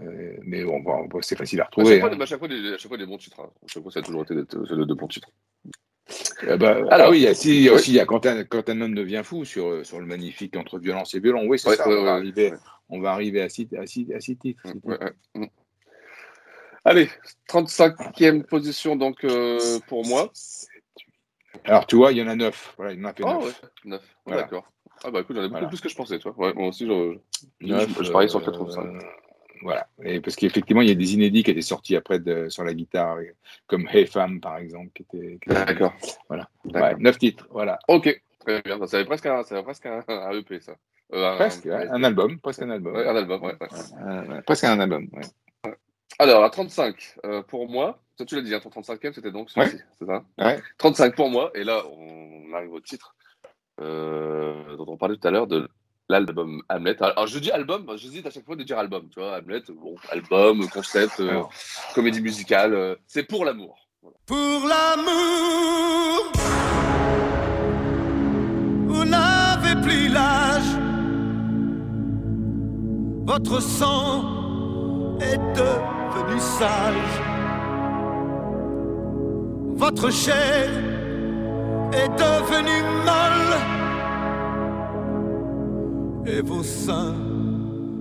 [0.00, 2.00] euh, mais bon, bon, bon, c'est facile à À chaque, retrouver.
[2.00, 2.20] fois, hein.
[2.20, 3.40] à, chaque fois, des, à chaque fois des bons titres.
[3.40, 3.50] hein.
[3.62, 5.30] À chaque fois, ça a toujours été de, de- de bons titres.
[6.44, 7.68] Euh, bah, Alors, ah oui, il y a, si, oui.
[7.68, 10.06] aussi il y a quand un, quand un homme devient fou sur, euh, sur le
[10.06, 11.46] magnifique entre violence et violon.
[11.46, 11.86] Oui, c'est Ouais, ça.
[11.88, 12.58] ouais, on, va ouais, arriver, ouais.
[12.88, 14.62] on va arriver à 6 à six, à six titres.
[16.84, 17.10] Allez,
[17.50, 20.32] 35e position donc euh, pour moi.
[21.64, 22.74] Alors, tu vois, il y en a 9.
[22.78, 23.44] Voilà, il y en a fait Oh 9.
[23.44, 24.02] ouais, 9.
[24.24, 24.42] Voilà.
[24.42, 24.72] D'accord.
[25.04, 25.68] Ah bah écoute, j'en ai beaucoup Voilà.
[25.68, 26.34] plus que je pensais, toi.
[26.38, 27.18] Ouais, moi aussi, je,
[27.60, 29.02] je, Neuf, je, je parie sur euh, 85.
[29.62, 29.86] Voilà.
[30.04, 32.74] Et parce qu'effectivement, il y a des inédits qui étaient sortis après de- sur la
[32.74, 33.18] guitare,
[33.66, 35.38] comme Hey Femme, par exemple, qui était.
[35.46, 35.94] D'accord.
[36.28, 36.48] Voilà.
[36.64, 37.46] Ouais, 9 titres.
[37.50, 37.78] Voilà.
[37.88, 38.84] Ok, très bien.
[38.86, 40.72] Ça avait presque un, ça avait presque un, un EP, ça.
[41.12, 42.38] Euh, un- Presque, ouais, un album.
[42.40, 42.94] Presque un album.
[42.94, 43.56] Ouais, un album, ouais.
[44.06, 45.08] Euh, presque un album.
[45.12, 45.72] ouais.
[46.18, 49.50] Alors, à 35, euh, pour moi, toi tu l'as dit, hein, ton 35e, c'était donc
[49.50, 50.24] celui-ci, c'est ça?
[50.38, 50.58] Ouais.
[50.78, 53.14] 35 pour moi, et là, on arrive au titre
[53.78, 55.68] dont on parlait tout à l'heure de
[56.08, 56.96] l'album Hamlet.
[57.00, 59.94] Alors, je dis album, j'hésite à chaque fois de dire album, tu vois, Hamlet, bon,
[60.10, 61.42] album, concept, euh,
[61.94, 63.88] comédie musicale, euh, c'est pour l'amour.
[64.26, 66.32] Pour l'amour,
[68.86, 70.78] vous n'avez plus l'âge.
[73.26, 77.20] Votre sang est devenu sage.
[79.76, 80.70] Votre chair
[81.92, 83.77] est devenue molle.
[86.30, 87.14] Et vos seins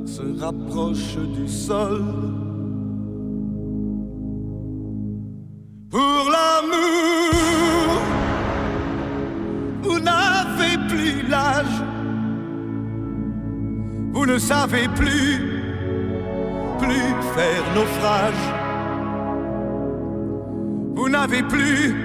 [0.05, 2.03] se rapprochent du sol.
[5.89, 8.01] Pour l'amour,
[9.81, 11.81] vous n'avez plus l'âge.
[14.11, 15.63] Vous ne savez plus,
[16.79, 18.45] plus faire naufrage.
[20.95, 21.95] Vous n'avez plus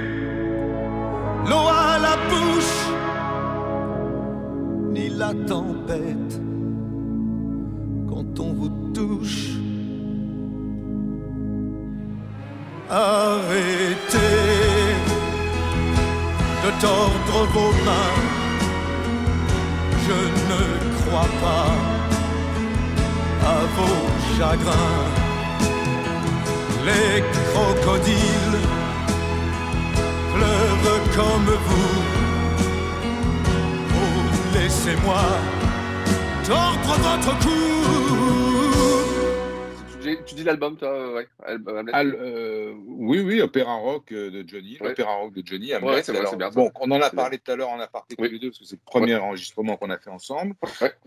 [1.49, 2.82] l'eau à la bouche,
[5.17, 6.41] la tempête
[8.09, 9.51] quand on vous touche.
[12.91, 14.19] Arrêtez
[16.65, 18.21] de tordre vos mains.
[20.07, 20.19] Je
[20.51, 20.63] ne
[21.01, 21.71] crois pas
[23.55, 24.03] à vos
[24.37, 25.05] chagrins.
[26.87, 27.23] Les
[27.53, 28.61] crocodiles
[30.35, 32.22] pleurent comme vous.
[34.63, 35.21] Laissez-moi
[36.47, 37.51] tordre votre cou.
[39.91, 44.13] Tu dis, tu dis l'album, toi, ouais, album, Hamlet Al- euh, oui, oui, opéra rock
[44.13, 44.89] euh, de Johnny, Ouais.
[44.89, 45.73] l'opéra rock de Johnny.
[45.75, 46.51] Ouais, c'est vrai, Alors, c'est bien.
[46.51, 48.65] Bon, on en a parlé tout à l'heure en aparté tous les deux, parce que
[48.65, 50.55] c'est le premier enregistrement qu'on a fait ensemble.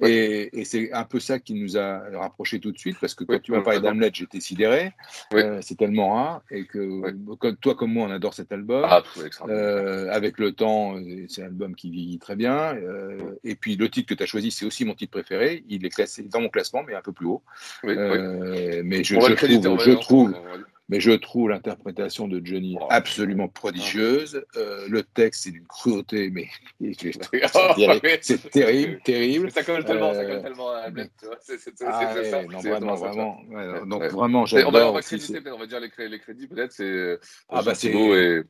[0.01, 3.23] Et, et c'est un peu ça qui nous a rapprochés tout de suite, parce que
[3.23, 4.93] quand tu m'as parlé d'Hamlet, j'étais sidéré.
[5.33, 7.01] Euh, c'est tellement rare, et que
[7.35, 8.85] comme, toi comme moi, on adore cet album.
[8.87, 9.03] Ah.
[9.47, 12.75] Euh, avec le temps, euh, c'est un album qui vieillit très bien.
[12.75, 15.63] euh, et puis le titre que tu as choisi, c'est aussi mon titre préféré.
[15.69, 17.41] Il est classé dans mon classement, mais un peu plus haut.
[17.85, 22.87] Euh, Mais je, je trouve, je mais je trouve l'interprétation de Johnny Oh.
[22.89, 24.43] absolument prodigieuse.
[24.55, 26.47] Euh, le texte, c'est d'une cruauté, mais
[26.99, 28.09] c'est terrible, oui.
[28.21, 29.51] c'est terrible, terrible.
[29.51, 30.91] Ça colle tellement, ça Euh, colle tellement à Ah
[31.39, 31.57] ça.
[31.57, 34.07] c'est vraiment, ça, vraiment, ouais, Ouais, donc ouais.
[34.09, 36.47] vraiment, Et on va, on j'adore va créditer, on va dire les, cré- les crédits,
[36.47, 37.19] peut-être, c'est euh,
[37.49, 38.43] Ah bah c'est Thibault et...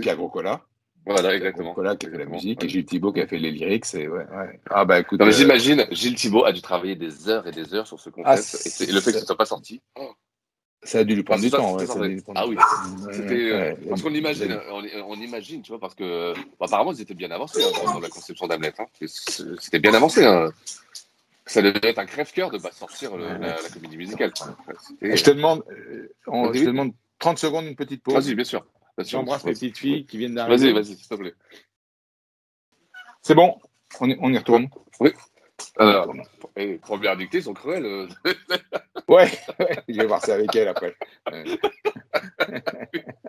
[0.00, 0.62] Pierre Grocola.
[1.06, 1.72] Voilà, exactement.
[1.72, 2.66] Grocola qui a fait la musique ouais.
[2.66, 3.86] et Gilles Thibault qui a fait les lyrics.
[3.94, 4.60] Et ouais, ouais.
[4.68, 5.20] Ah bah écoute.
[5.22, 8.28] Euh, j'imagine, Gilles Thibault a dû travailler des heures et des heures sur ce concept,
[8.28, 9.80] Ah, et, le fait que ce ne soit pas sorti.
[9.98, 10.12] oh,
[10.82, 11.76] ça a dû lui prendre du temps.
[12.34, 12.56] Ah oui,
[13.12, 13.52] c'était.
[13.52, 13.74] euh.
[13.88, 16.32] Parce qu'on imagine, on, imagine, tu vois, parce que.
[16.34, 18.72] bon, apparemment, ils étaient bien avancés hein, dans, la conception d'Hamlet.
[18.78, 18.86] Hein.
[19.06, 20.24] C'était bien avancé.
[20.24, 20.50] Hein.
[21.44, 24.32] Ça devait être un crève-cœur de pas sortir le- la, comédie musicale.
[25.02, 28.14] je te demande, euh, on- Vas-y, je te demande 30 secondes, une petite pause.
[28.14, 28.64] Vas-y, bien sûr.
[28.98, 29.60] J'embrasse mes Vas-y.
[29.70, 30.72] petites filles qui viennent Vas-y, d'arriver.
[30.72, 31.34] vas-y, s'il te plaît.
[33.22, 33.58] C'est bon,
[34.00, 34.68] on y, on y retourne?
[35.00, 35.10] Oui.
[35.78, 36.12] Alors,
[36.56, 37.84] et première dictée, sont cruels.
[37.84, 38.08] euh.
[39.08, 40.94] Ouais, ouais, je vais voir ça avec elle après.
[41.30, 41.44] Ouais.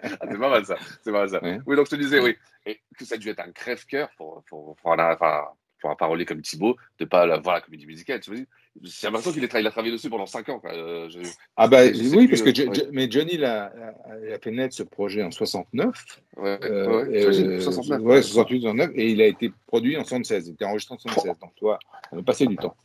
[0.04, 0.76] Ah, c'est pas mal ça.
[1.04, 1.44] C'est pas mal ça.
[1.44, 1.60] Ouais.
[1.68, 4.44] Oui, donc je te disais, oui, et que ça a dû être un crève-cœur pour,
[4.50, 5.46] pour, pour, enfin,
[5.82, 8.22] pour un parolier comme Thibaut de ne pas la- voir la comédie musicale.
[8.24, 8.38] J'ai
[9.08, 10.60] l'impression qu'il a, tra- il a travaillé dessus pendant 5 ans.
[10.60, 10.72] quoi.
[10.74, 11.20] Euh, je-
[11.58, 12.88] Ah bah je oui, plus, parce que euh, ouais.
[12.94, 16.22] Mais Johnny l'a, a, a fait naître ce projet en 69.
[16.38, 18.02] Ouais, euh, ouais, euh, 69.
[18.04, 20.48] ouais, 68, 69, et il a été produit en 76.
[20.48, 21.34] Il était enregistré en 76.
[21.42, 21.80] Donc toi,
[22.14, 22.76] on a passé du temps.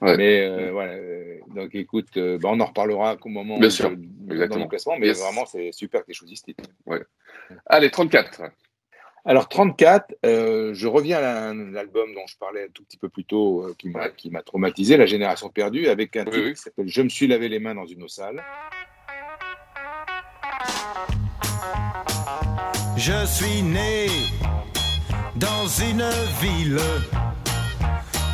[0.00, 0.16] Ouais.
[0.16, 3.90] Mais euh, voilà, euh, donc écoute, euh, bah, on en reparlera au moment Bien sûr,
[3.90, 3.96] dans
[4.58, 5.20] le classement, mais Yes.
[5.20, 6.64] vraiment c'est super que tu aies choisi ce titre.
[6.84, 7.00] Ouais.
[7.66, 8.42] Allez, 34.
[9.26, 13.08] Alors 34, euh, je reviens à un album dont je parlais un tout petit peu
[13.08, 16.56] plus tôt, euh, qui m'a qui m'a traumatisé, La Génération perdue, avec un titre qui
[16.56, 18.44] s'appelle Je me suis lavé les mains dans une eau sale.
[22.98, 24.08] Je suis né
[25.36, 26.06] dans une
[26.42, 26.78] ville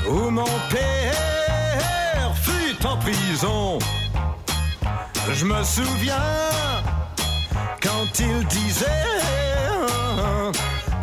[0.09, 3.79] où mon père fut en prison.
[5.33, 6.17] Je me souviens
[7.81, 9.40] quand il disait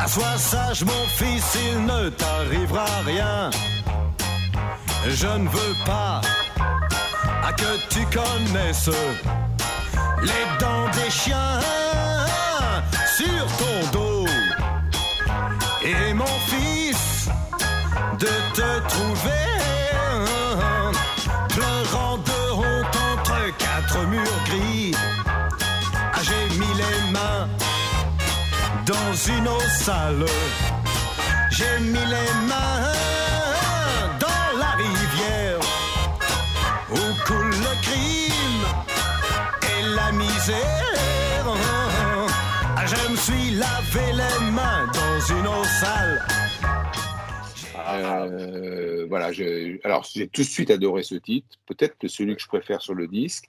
[0.08, 3.50] Sois sage mon fils, il ne t'arrivera rien.
[5.06, 6.22] Je ne veux pas
[7.44, 8.90] à que tu connaisses
[10.22, 11.60] les dents des chiens
[13.18, 14.26] sur ton dos.
[15.84, 17.28] Et mon fils,
[18.18, 19.57] de te trouver
[28.88, 30.24] dans une eau sale.
[31.50, 32.92] J'ai mis les mains
[34.18, 35.60] dans la rivière
[36.90, 38.66] où coule le crime
[39.72, 41.46] et la misère.
[42.76, 46.26] Ah, Je me suis lavé les mains dans une eau sale.
[47.96, 52.42] Euh, voilà, je- alors j'ai tout de suite adoré ce titre, peut-être que celui que
[52.42, 53.48] je préfère sur le disque.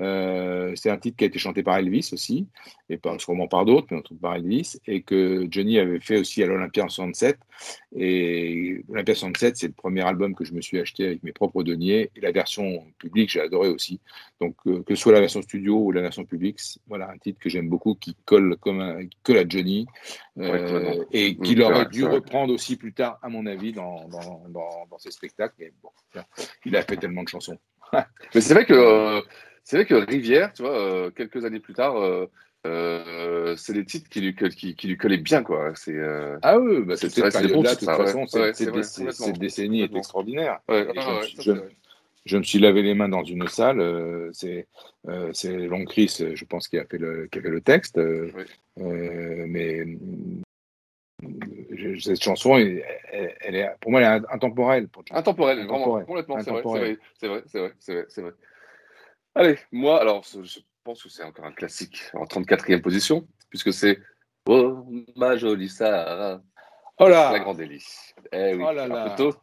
[0.00, 2.46] Euh, c'est un titre qui a été chanté par Elvis aussi,
[2.88, 6.00] et pas sûrement par d'autres, mais en tout cas par Elvis, et que Johnny avait
[6.00, 7.38] fait aussi à l'Olympia en 67.
[7.96, 11.62] Et l'Olympia 67, c'est le premier album que je me suis acheté avec mes propres
[11.62, 14.00] deniers, et la version publique, j'ai adoré aussi.
[14.40, 17.38] Donc euh, que ce soit la version studio ou la version publique, voilà un titre
[17.40, 19.86] que j'aime beaucoup, qui colle comme un, qui colle à Johnny,
[20.36, 23.79] Ouais, et Mm, qu'il c'est aurait dû reprendre aussi plus tard, à mon avis, dans,
[24.08, 25.54] dans, dans, dans ses spectacles.
[25.58, 25.90] Mais bon,
[26.64, 27.58] il a fait tellement de chansons.
[28.34, 29.20] Mais c'est vrai que euh,
[29.64, 31.96] c'est vrai que Rivière, tu vois, euh, quelques années plus tard,
[32.66, 35.72] euh, c'est des titres qui lui, qui, qui lui collaient bien, quoi.
[35.74, 38.26] C'est euh, Ah oui, bah, c'est c'est période-là, de toute ça, façon, ouais.
[38.54, 40.60] cette- Ouais, décennie est extraordinaire.
[40.68, 40.86] Ouais,
[41.38, 41.68] je, me-
[42.26, 43.80] je je suis lavé les mains dans une salle.
[43.80, 44.66] euh, c'est
[45.32, 47.98] c'est Long Chris, je pense, qui a fait le, qui a fait le texte.
[48.76, 49.84] mais
[52.00, 52.82] cette chanson, elle,
[53.56, 54.88] est, pour moi, elle est intemporelle.
[54.88, 55.18] pour Johnny.
[55.20, 56.06] Intemporel, vraiment, Intemporelle.
[56.06, 56.98] complètement, c'est vrai, c'est Intemporelle.
[57.22, 57.58] vrai, c'est
[57.92, 58.32] vrai, c'est vrai.
[59.34, 63.98] Allez, moi, alors, je pense que c'est encore un classique en 34e position, puisque c'est
[64.46, 64.84] Oh,
[65.16, 66.42] ma jolie Sarah.
[66.98, 68.14] Oh là La grande délice.
[68.32, 69.10] Eh oui, Oh là un là.
[69.16, 69.36] peu tôt.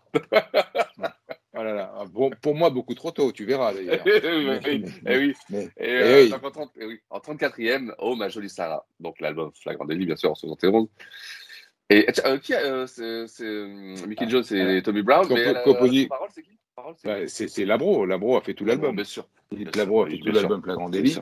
[1.53, 1.93] Oh là là.
[1.95, 4.03] Ah, Bon, pour moi, beaucoup trop tôt, tu verras d'ailleurs.
[4.05, 5.33] Oui, Mais- oui.
[5.49, 6.29] mais- Et, oui.
[6.29, 8.85] donc, en, 30 eh oui, en 34e, Oh ma jolie Sarah.
[8.99, 10.87] Donc l'album Flagrant délit, bien sûr, en 71.
[11.89, 15.45] Et tiens, euh, qui euh, c'est c'est, euh, Mickey Jones et Tommy Brown, Compo- mais
[15.45, 15.89] la, la parole,
[16.33, 16.57] c'est qui?
[17.05, 18.05] La c'est Bah, Labro.
[18.05, 18.95] Labro a fait tout l'album.
[18.95, 19.27] Bien sûr.
[19.49, 20.61] Philippe Labro a fait tout l'album.
[20.61, 21.17] Flagrant Bien délit.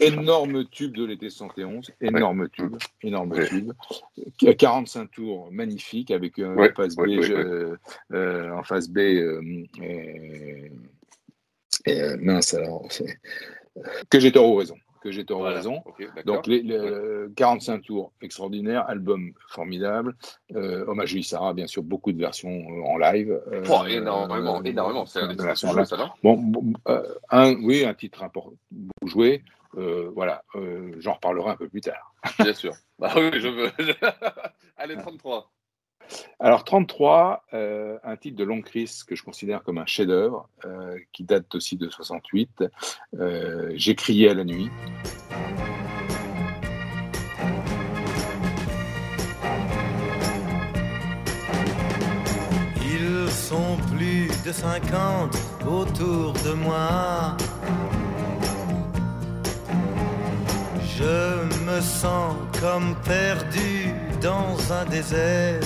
[0.00, 3.46] Énorme tube de l'été 71, énorme tube, énorme Ouais.
[3.48, 3.72] tube.
[4.38, 7.76] Qui a 45 tours, magnifique, avec un Ouais, face B, ouais, ouais, euh,
[8.12, 9.40] euh, en face B, euh,
[9.82, 10.70] et,
[11.86, 12.86] et, euh, mince alors,
[14.10, 15.84] que j'ai tort ou raison, que j'ai tort Voilà, raison.
[16.24, 20.16] Donc les, les, euh, 45 tours, extraordinaire, album formidable,
[20.54, 23.38] euh, hommage à Sarah, bien sûr, beaucoup de versions euh, en live.
[23.52, 25.04] euh, énormément, énormément.
[25.04, 26.72] C'est un ça, non Bon, bon,
[27.30, 29.44] un, oui, un titre important, beaucoup joué.
[29.74, 30.42] voilà,
[30.98, 32.14] j'en reparlerai un peu plus tard.
[32.38, 32.72] Bien sûr.
[32.98, 33.70] Bah oui, je veux.
[34.78, 35.50] Allez, 33.
[36.40, 40.98] Alors 33, euh, un titre de Long Chris que je considère comme un chef-d'œuvre, euh,
[41.12, 42.64] qui date aussi de 68.
[43.18, 44.70] Euh, J'ai crié à la nuit.
[52.82, 55.36] Ils sont plus de 50
[55.66, 57.36] autour de moi.
[60.96, 63.88] Je me sens comme perdu
[64.22, 65.60] dans un désert.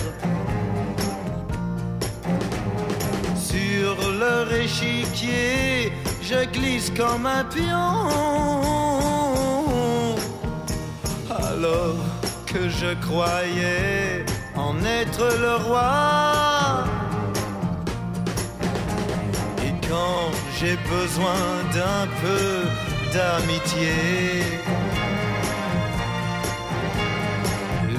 [4.53, 8.09] Échiquier, je glisse comme un pion.
[11.31, 11.97] Alors
[12.47, 14.25] que je croyais
[14.57, 16.85] en être le roi.
[19.67, 21.43] Et quand j'ai besoin
[21.77, 22.49] d'un peu
[23.12, 23.97] d'amitié,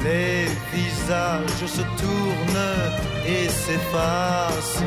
[0.04, 2.70] les visages se tournent
[3.26, 4.84] et s'effacent.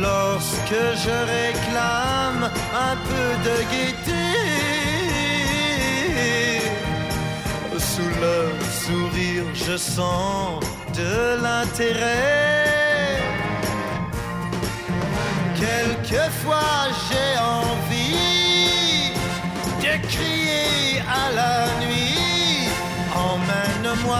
[0.00, 2.50] Lorsque je réclame
[2.88, 4.26] un peu de gaieté,
[7.78, 10.60] sous leur sourire, je sens
[10.94, 12.76] de l'intérêt.
[15.54, 19.12] Quelquefois j'ai envie
[19.80, 22.68] de crié à la nuit,
[23.14, 24.18] emmène-moi,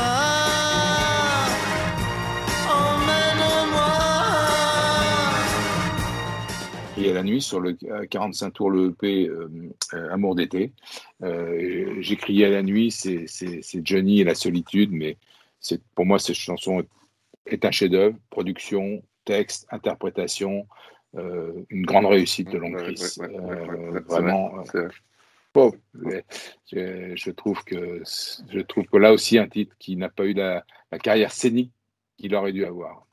[7.10, 9.48] à la nuit, sur le euh, 45 tours, le EP euh,
[9.94, 10.72] euh, Amour d'été,
[11.22, 13.26] euh, j'ai crié à la nuit, c'est
[13.84, 15.16] Johnny et la solitude, mais
[15.94, 16.88] pour moi, cette chanson est,
[17.46, 20.66] est un chef-d'œuvre, production, texte, interprétation,
[21.16, 23.00] euh, une grande réussite de Long Chris.
[23.18, 23.60] ouais, ouais, ouais,
[23.96, 24.62] Euh, vraiment.
[25.54, 26.24] vrai, mais
[26.70, 30.34] je, je trouve que je trouve que là aussi un titre qui n'a pas eu
[30.34, 31.72] la, la carrière scénique
[32.18, 33.05] qu'il aurait dû avoir.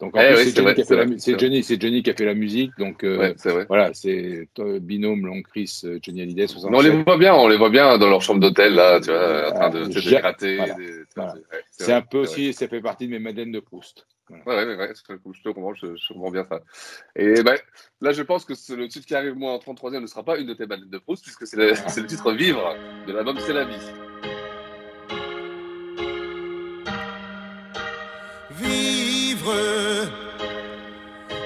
[0.00, 1.38] Donc en Eh plus, oui, c'est Johnny, vrai, qui a c'est fait vrai, c'est.
[1.38, 4.78] Johnny, c'est Johnny qui a fait la musique, donc euh, Ouais, c'est voilà, c'est euh,
[4.80, 6.70] binôme Long Chris, euh, Johnny Hallyday, 67.
[6.70, 9.10] Mais on les voit bien, on les voit bien dans leur chambre d'hôtel, là, tu
[9.10, 10.56] vois, en train de, Ah, j'ai- gratter.
[10.56, 10.76] voilà,
[11.16, 11.34] voilà.
[11.34, 14.06] ouais, C'est un peu aussi, ça fait partie de mes Madeleines de Proust.
[14.28, 14.44] Voilà.
[14.66, 15.02] Ouais, ouais, ouais, je,
[15.42, 16.60] te comprends, je, je comprends bien ça.
[17.16, 17.56] Et ben,
[18.00, 20.46] là, je pense que le titre qui arrive, moi, en 33e, ne sera pas une
[20.48, 22.74] de tes balades de Proust, puisque c'est le, c'est le titre Vivre
[23.06, 23.74] de l'album C'est la vie.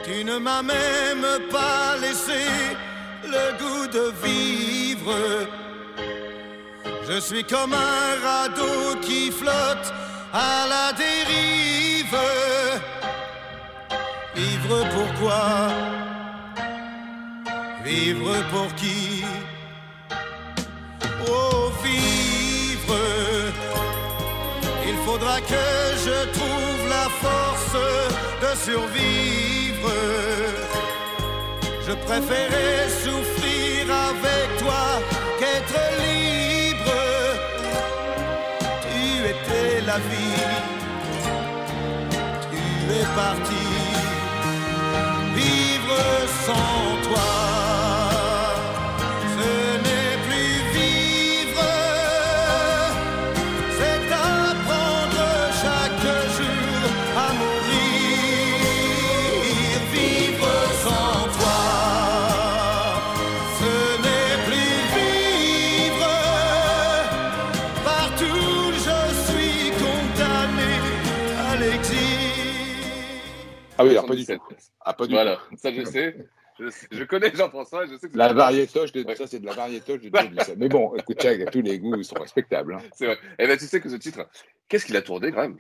[0.05, 2.45] Tu ne m'as même pas laissé
[3.25, 5.15] le goût de vivre.
[7.09, 9.93] Je suis comme un radeau qui flotte
[10.33, 12.19] à la dérive.
[14.35, 15.69] Vivre pourquoi
[17.85, 19.25] Vivre pour qui?
[21.29, 22.23] Oh, vivre
[24.89, 25.82] il faudra que
[28.57, 29.93] survivre.
[31.87, 35.01] Je préférais souffrir avec toi
[35.39, 37.01] qu'être libre.
[38.91, 40.43] Tu étais la vie,
[42.51, 43.67] tu es parti.
[45.35, 46.03] Vivre
[46.47, 46.92] sans
[74.13, 74.33] pas du tout.
[74.49, 74.73] 77.
[74.81, 75.57] Ah, pas du Voilà, tout.
[75.57, 76.17] ça je sais.
[76.91, 79.17] Je, connais Jean-François, je sais que La variétoche, de, Ouais.
[79.17, 80.11] ça c'est de la variétoche de.
[80.57, 82.75] Mais bon, écoute, Chag, tous les goûts sont respectables.
[82.75, 82.83] hein.
[82.95, 83.19] C'est vrai.
[83.39, 84.29] Et ben tu sais que ce titre,
[84.69, 85.57] qu'est-ce qu'il a tourné quand même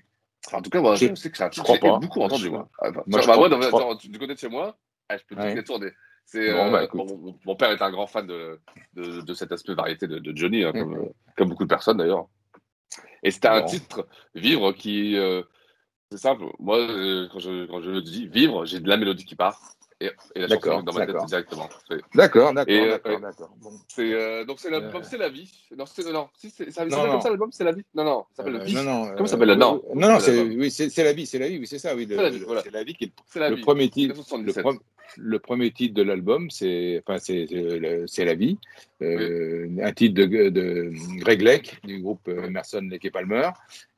[0.46, 1.98] Enfin, En tout cas, moi, je, sais que c'est un titre crois que j'ai pas.
[1.98, 2.68] beaucoup entendu, moi.
[2.80, 4.76] Ah, moi, je crois- dans- dans- du côté de chez moi,
[5.08, 5.54] ah, je peux Ouais.
[6.50, 6.98] euh, bah, écoute.
[7.06, 8.60] bon, mon, mon père est un grand fan de,
[8.94, 11.04] de, de cet aspect variété de, de Johnny, hein, comme, euh,
[11.36, 12.26] comme beaucoup de personnes d'ailleurs.
[13.22, 15.16] Et c'était un titre, Vivre, qui.
[15.16, 15.42] euh,
[16.12, 16.44] c'est simple.
[16.60, 19.60] Moi, euh, quand, je, quand je dis Vivre, j'ai de la mélodie qui part.
[20.00, 21.26] Et, et la chanson dans ma tête d'accord.
[21.26, 21.68] directement.
[22.16, 23.50] D'accord, d'accord, euh, d'accord.
[23.60, 23.70] Bon.
[23.86, 25.04] c'est euh, donc c'est l'album Euh.
[25.08, 25.48] C'est la vie.
[25.76, 27.12] Non, c'est non, si c'est ça Non, s'appelle non.
[27.12, 27.84] comme ça l'album C'est la vie.
[27.94, 28.74] Non non, ça s'appelle Euh, Vie.
[28.74, 29.80] non, non, Comment euh, ça s'appelle Non.
[29.94, 32.06] Non, non, c'est oui, c'est la vie, c'est la vie, oui, c'est ça, oui.
[32.10, 32.62] C'est la vie, le- voilà.
[32.62, 34.16] C'est la vie qui est le- la premier titre.
[35.16, 35.24] Le, 1977.
[35.28, 38.58] pre- le premier titre de l'album, c'est enfin c'est la vie,
[39.02, 43.48] Euh, un titre de, de Greg Lake du groupe euh, Emerson Lake et Palmer.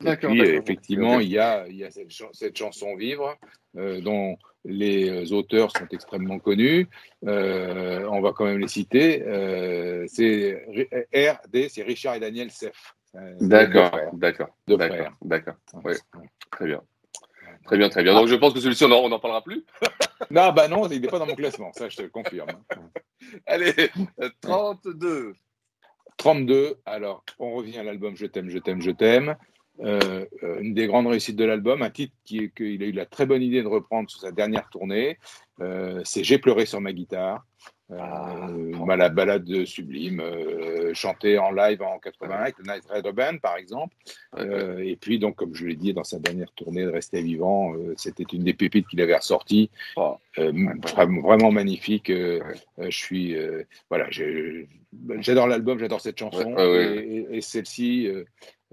[0.01, 3.37] Et puis effectivement, il y a il y a cette, chan- cette chanson Vivre
[3.77, 6.87] euh, dont les euh, auteurs sont extrêmement connus.
[7.27, 9.21] Euh, on va quand même les citer.
[9.23, 10.65] Euh, c'est
[11.13, 11.69] R.D.
[11.69, 12.95] C'est Richard et Daniel Seff.
[13.15, 15.55] Euh, D'accord, d'accord, d'accord, d'accord.
[15.83, 15.93] Ouais.
[16.51, 16.81] Très bien.
[17.65, 18.13] Très bien, très bien.
[18.13, 19.65] Donc je pense que celui-ci, on n'en parlera plus.
[20.31, 22.47] Non, bah non, il n'est pas dans mon classement, ça je te le confirme.
[23.45, 23.73] Allez,
[24.21, 25.33] euh, 32.
[26.17, 29.35] 32, alors on revient à l'album Je t'aime, je t'aime, je t'aime.
[29.81, 33.05] Euh, euh, une des grandes réussites de l'album, un titre qui- qu'il a eu la
[33.05, 35.17] très bonne idée de reprendre sur sa dernière tournée,
[36.03, 37.45] c'est J'ai pleuré sur ma guitare.
[37.91, 43.11] Euh, bah, la balade sublime, euh, chantée en live en 81 avec le Night Rider
[43.11, 43.95] Band par exemple.
[44.39, 47.75] Euh, et puis donc comme je l'ai dit dans sa dernière tournée de Rester vivant,
[47.75, 50.17] euh, c'était une des pépites qu'il avait ressorties, Oh.
[50.39, 50.51] Euh,
[51.23, 52.09] vraiment, magnifique.
[52.09, 52.41] euh,
[52.79, 54.67] euh, je suis euh, voilà, j'ai-
[55.19, 58.23] j'adore l'album, j'adore cette chanson Ouais, et, celle-ci euh,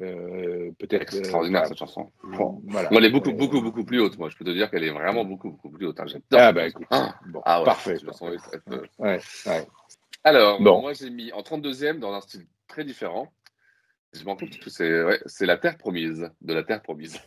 [0.00, 2.10] euh, peut-être Extraordinaire euh, cette chanson.
[2.24, 2.88] bon, voilà.
[2.90, 4.18] Moi, elle est beaucoup, Euh, beaucoup, beaucoup plus haute.
[4.18, 6.00] Moi, je peux te dire qu'elle est vraiment beaucoup, beaucoup plus haute.
[6.00, 6.06] hein.
[6.32, 6.64] Ah bah.
[6.72, 7.96] Écoute, Ah, bon, ah ouais, parfait.
[8.98, 9.66] Ouais, ouais.
[10.24, 10.80] Alors, Bon.
[10.80, 13.32] moi, j'ai mis en 32e dans un style très différent.
[14.12, 17.18] Je m'en compte que c'est ouais, c'est La Terre Promise, de La Terre Promise.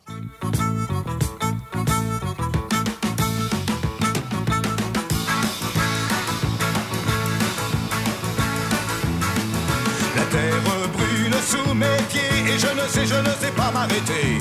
[10.16, 10.62] La terre
[10.94, 14.40] brûle sous mes pieds et je ne sais, je ne sais pas m'arrêter.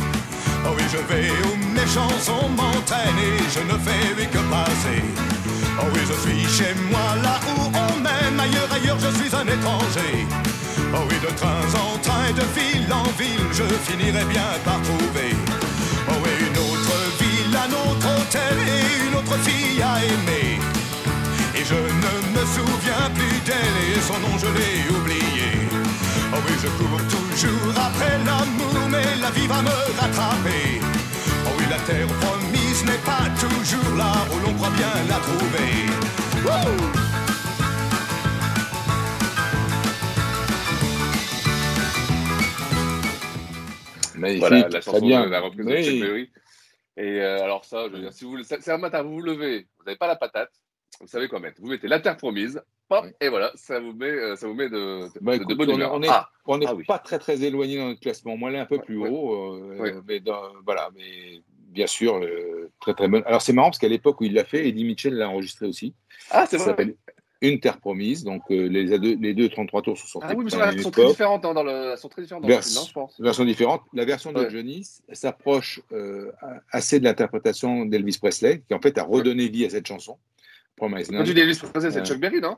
[0.67, 5.03] Oh oui, je vais où mes chansons m'entraînent et je ne fais que passer.
[5.81, 8.41] Oh oui, je suis chez moi là où on m'aime.
[8.41, 10.27] Ailleurs, ailleurs, je suis un éternel l'étranger.
[10.95, 15.35] Oh oui, de train en train, de ville en ville, je finirai bien par trouver.
[16.09, 20.61] Oh oui, une autre ville, un autre hôtel et une autre fille à aimer.
[21.55, 25.64] Et je ne me souviens plus d'elle et son nom je l'ai oublié.
[26.37, 30.81] Oh oui, je cours toujours après l'amour, mais la vie va me rattraper.
[31.47, 36.85] Oh oui, la terre promise n'est pas toujours là où l'on croit bien la trouver.
[44.17, 45.25] Magnifique, Voilà, la chanson bien.
[45.27, 45.85] de la reprise de Oui.
[45.85, 46.31] Chuck Berry.
[46.97, 49.67] Et euh, alors ça, je veux dire, si vous, c'est un matin, vous vous levez,
[49.79, 50.53] vous n'avez pas la patate,
[51.01, 51.61] vous savez quoi mettre.
[51.61, 52.63] Vous mettez la terre promise,
[53.21, 55.55] et voilà, ça vous met, euh, ça vous met de, de, Bah, de- écoute, de
[55.55, 55.95] bonne on humeur.
[55.95, 56.85] Ah, n'est ah oui.
[56.85, 58.37] pas très très éloigné dans notre classement.
[58.37, 59.09] Moi, elle est un peu plus ouais.
[59.09, 63.23] haut, euh, mais dans- voilà, mais bien sûr, euh, très très bonne.
[63.27, 65.95] Alors c'est marrant parce qu'à l'époque où il l'a fait, Eddie Mitchell l'a enregistré aussi.
[66.31, 66.73] Ah, c'est Ça vrai.
[66.73, 66.95] s'appelle
[67.41, 68.25] Une terre promise.
[68.25, 70.29] Donc euh, les, deux, les deux 33 tours sont sortis.
[70.31, 72.23] Ah oui, mais à elles la sont très différentes hein, dans le, elles sont très
[72.23, 73.21] différentes dans le non, je pense.
[73.21, 73.83] version différente.
[73.93, 74.49] La version de.
[74.49, 76.31] Johnny s'approche euh,
[76.71, 80.17] assez de l'interprétation d'Elvis Presley, qui en fait a redonné vie à cette chanson.
[80.77, 82.57] Promise Quand tu dis Elvis Presley, c'est Chuck Berry, non?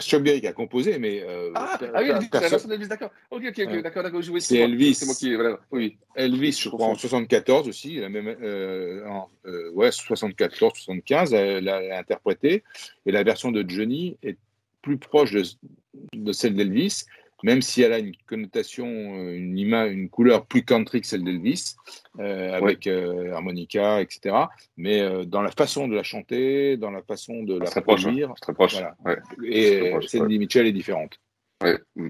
[0.00, 2.88] Chuck Berry qui a composé, mais euh, ah, ah oui, Elvis, c'est la version d'Elvis,
[2.88, 3.10] d'accord.
[3.30, 3.82] Ok, ok, ok, Ouais.
[3.82, 4.20] d'accord, d'accord.
[4.40, 4.94] C'est Elvis.
[4.94, 5.98] C'est moi qui, voilà, oui.
[6.14, 11.64] Elvis, je crois, en 74 aussi, la même, euh, en, euh, ouais, 74, 75, elle
[11.64, 12.62] l'a l'a interprété.
[13.06, 14.36] Et la version de Johnny est
[14.82, 15.42] plus proche de,
[16.14, 17.04] de celle d'Elvis,
[17.42, 21.24] même si elle a une connotation, euh, une image, une couleur plus country que celle
[21.24, 21.74] d'Elvis,
[22.18, 24.36] euh, avec euh, harmonica, etc.
[24.76, 28.30] Mais euh, dans la façon de la chanter, dans la façon de la proche, produire,
[28.30, 28.72] hein, c'est très proche.
[28.74, 28.94] voilà.
[29.04, 29.16] Ouais.
[29.44, 30.28] Et proche, celle ouais.
[30.28, 31.18] de Mitchell est différente.
[31.62, 31.78] Ouais.
[31.96, 32.08] mm.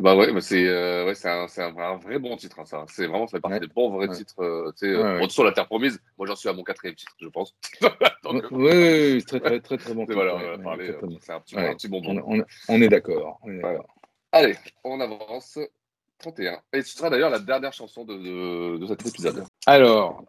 [0.00, 2.86] Bah ouais, c'est un, c'est un, vrai- un vrai bon titre, hein, ça.
[2.88, 4.72] C'est vraiment, ça fait partie des bons vrais titres.
[4.78, 7.54] tu sais, sur la Terre Promise, moi j'en suis à mon quatrième titre, je pense.
[8.52, 10.06] Oui, très, très, très, très bon.
[10.06, 10.56] voilà,
[11.20, 12.22] c'est un petit, un petit bonbon.
[12.26, 13.38] On, on- on est d'accord.
[13.42, 13.78] on est Voilà.
[13.78, 13.94] d'accord.
[14.32, 15.58] Allez, on avance.
[16.18, 16.60] 31.
[16.72, 19.44] Et ce sera d'ailleurs la dernière chanson de, de, de cet épisode.
[19.66, 20.22] Alors,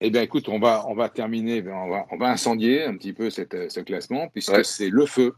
[0.00, 2.96] eh bien, écoute, on va, on va terminer, ben, on va, on va incendier un
[2.96, 4.64] petit peu cette, euh, ce classement, puisque Ouais.
[4.64, 5.34] c'est Le Feu.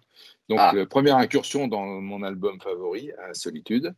[0.48, 0.72] Donc, Ah.
[0.76, 3.94] euh, première incursion dans mon album favori, à Solitude.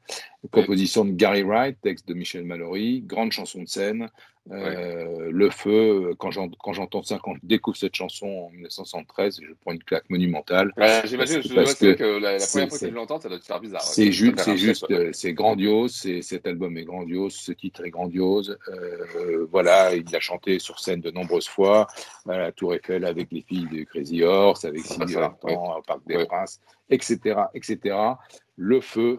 [0.50, 4.08] Composition de Gary Wright, texte de Michel Mallory, grande chanson de scène.
[4.50, 9.40] Euh, Le Feu, quand j'en- quand j'entends ça, quand je découvre cette chanson en 1973,
[9.42, 10.72] je prends une claque monumentale.
[10.78, 13.82] Ouais, J'imagine, que que la, première fois que je l'entends, ça doit te faire bizarre.
[13.82, 14.10] C'est Ça
[14.56, 15.94] juste, c'est euh, grandiose.
[15.96, 18.58] C'est cet album est grandiose, ce titre est grandiose.
[18.68, 21.86] Euh, voilà, il l'a chanté sur scène de nombreuses fois
[22.26, 26.07] à la Tour Eiffel avec les filles de Crazy Horse, avec ça, Harton, au Parc
[26.08, 26.26] des.
[26.26, 27.96] Princes, etc., etc.
[28.56, 29.18] Le feu.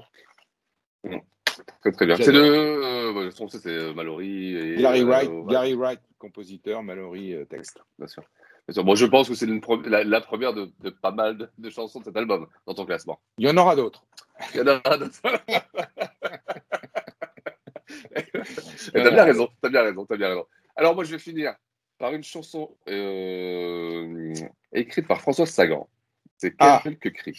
[1.81, 2.15] Très très bien.
[2.15, 2.41] C'est de.
[2.41, 4.81] Euh, c'est Mallory et.
[4.81, 7.79] Gary euh, Wright, ouais, Gary Wright, compositeur, Mallory, euh, texte.
[7.97, 8.23] Bien sûr.
[8.67, 8.83] Bien sûr.
[8.83, 9.47] Bon, je pense que c'est
[9.85, 12.85] la, la première de, de pas mal de, de chansons de cet album dans ton
[12.85, 13.19] classement.
[13.37, 14.03] Il y en aura d'autres.
[14.53, 15.21] Il y en a d'autres.
[18.93, 20.45] T'as bien raison, t'as bien raison, t'as bien raison.
[20.75, 21.55] Alors moi je vais finir
[21.97, 24.33] par une chanson euh,
[24.71, 25.89] écrite par François Sagan.
[26.41, 26.79] C'est Ah.
[26.83, 27.37] quelques cris.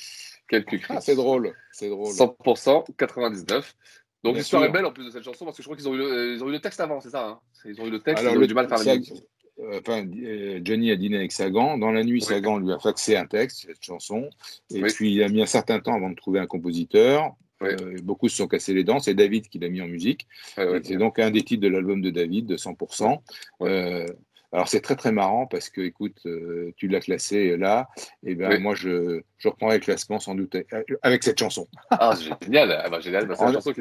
[0.48, 0.84] Quelques cris.
[0.94, 2.12] Ah, c'est drôle, c'est drôle.
[2.12, 3.74] 100%, 99.
[4.22, 5.94] Donc l'histoire est belle en plus de cette chanson parce que je crois qu'ils ont
[5.94, 8.00] eu le, ils ont eu le texte avant, c'est ça hein Ils ont eu le
[8.00, 9.22] texte, Alors, ils ont le- eu du mal à faire la musique.
[9.60, 11.78] euh, enfin, euh, Johnny a dîné avec Sagan.
[11.78, 14.28] Dans la nuit, Sagan lui a faxé un texte, cette chanson.
[14.74, 14.92] Et Oui.
[14.94, 17.34] puis, il a mis un certain temps avant de trouver un compositeur.
[17.62, 17.68] Oui.
[17.80, 19.00] Euh, beaucoup se sont cassés les dents.
[19.00, 20.26] C'est David qui l'a mis en musique.
[20.56, 23.22] Ouais, c'est donc un des titres de l'album de David, de 100%.
[23.62, 24.06] Euh,
[24.52, 27.88] alors, c'est très, très marrant parce que, écoute, euh, tu l'as classé là.
[28.24, 28.58] Et ben Oui.
[28.58, 30.56] moi, je, je reprendrai le classement sans doute
[31.02, 31.68] avec cette chanson.
[31.90, 33.26] Ah, génial, ah, bah, génial.
[33.26, 33.80] Bah, c'est la On- chanson qui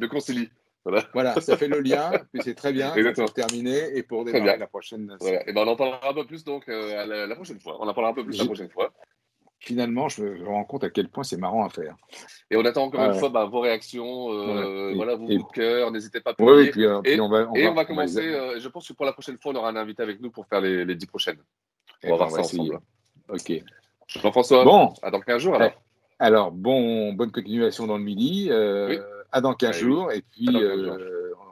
[0.00, 0.50] nous concilie.
[0.84, 1.04] Voilà.
[1.12, 2.10] Voilà, ça fait le lien.
[2.32, 5.14] Puis c'est très bien pour terminer et pour démarrer la prochaine.
[5.20, 5.46] Voilà.
[5.46, 7.76] Et ben on en parlera un peu plus donc euh, la, la prochaine fois.
[7.78, 8.92] On en parlera un peu plus la prochaine fois.
[9.60, 11.96] Finalement, je me rends compte à quel point c'est marrant à faire.
[12.50, 13.18] Et on attend encore une ouais.
[13.18, 15.16] fois bah, vos réactions, euh, Voilà.
[15.16, 15.90] Vos coups de cœur.
[15.90, 16.66] N'hésitez pas à publier.
[16.66, 18.20] et puis, euh, et, puis on va, on et va, on va commencer.
[18.24, 20.46] euh, je pense que pour la prochaine fois, on aura un invité avec nous pour
[20.46, 21.38] faire les, les 10 prochaines.
[22.04, 22.78] Eh On va ben, voir ça ensemble.
[23.28, 23.52] Ok.
[24.06, 24.94] Jean-François, Bon.
[25.02, 25.72] à dans 15 jours alors.
[26.20, 28.48] Alors, bon, bonne continuation dans le midi.
[28.50, 28.98] euh, Oui.
[29.32, 29.80] À dans 15 Ah oui.
[29.82, 30.12] jours.
[30.12, 30.60] Et puis, À dans
[30.96, 30.98] 15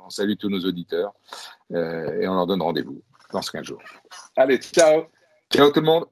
[0.07, 1.13] on salue tous nos auditeurs.
[1.71, 3.03] et on leur donne rendez-vous
[3.33, 3.83] dans ce 15 jours.
[4.37, 5.07] Allez, ciao
[5.53, 6.07] Ciao tout le monde.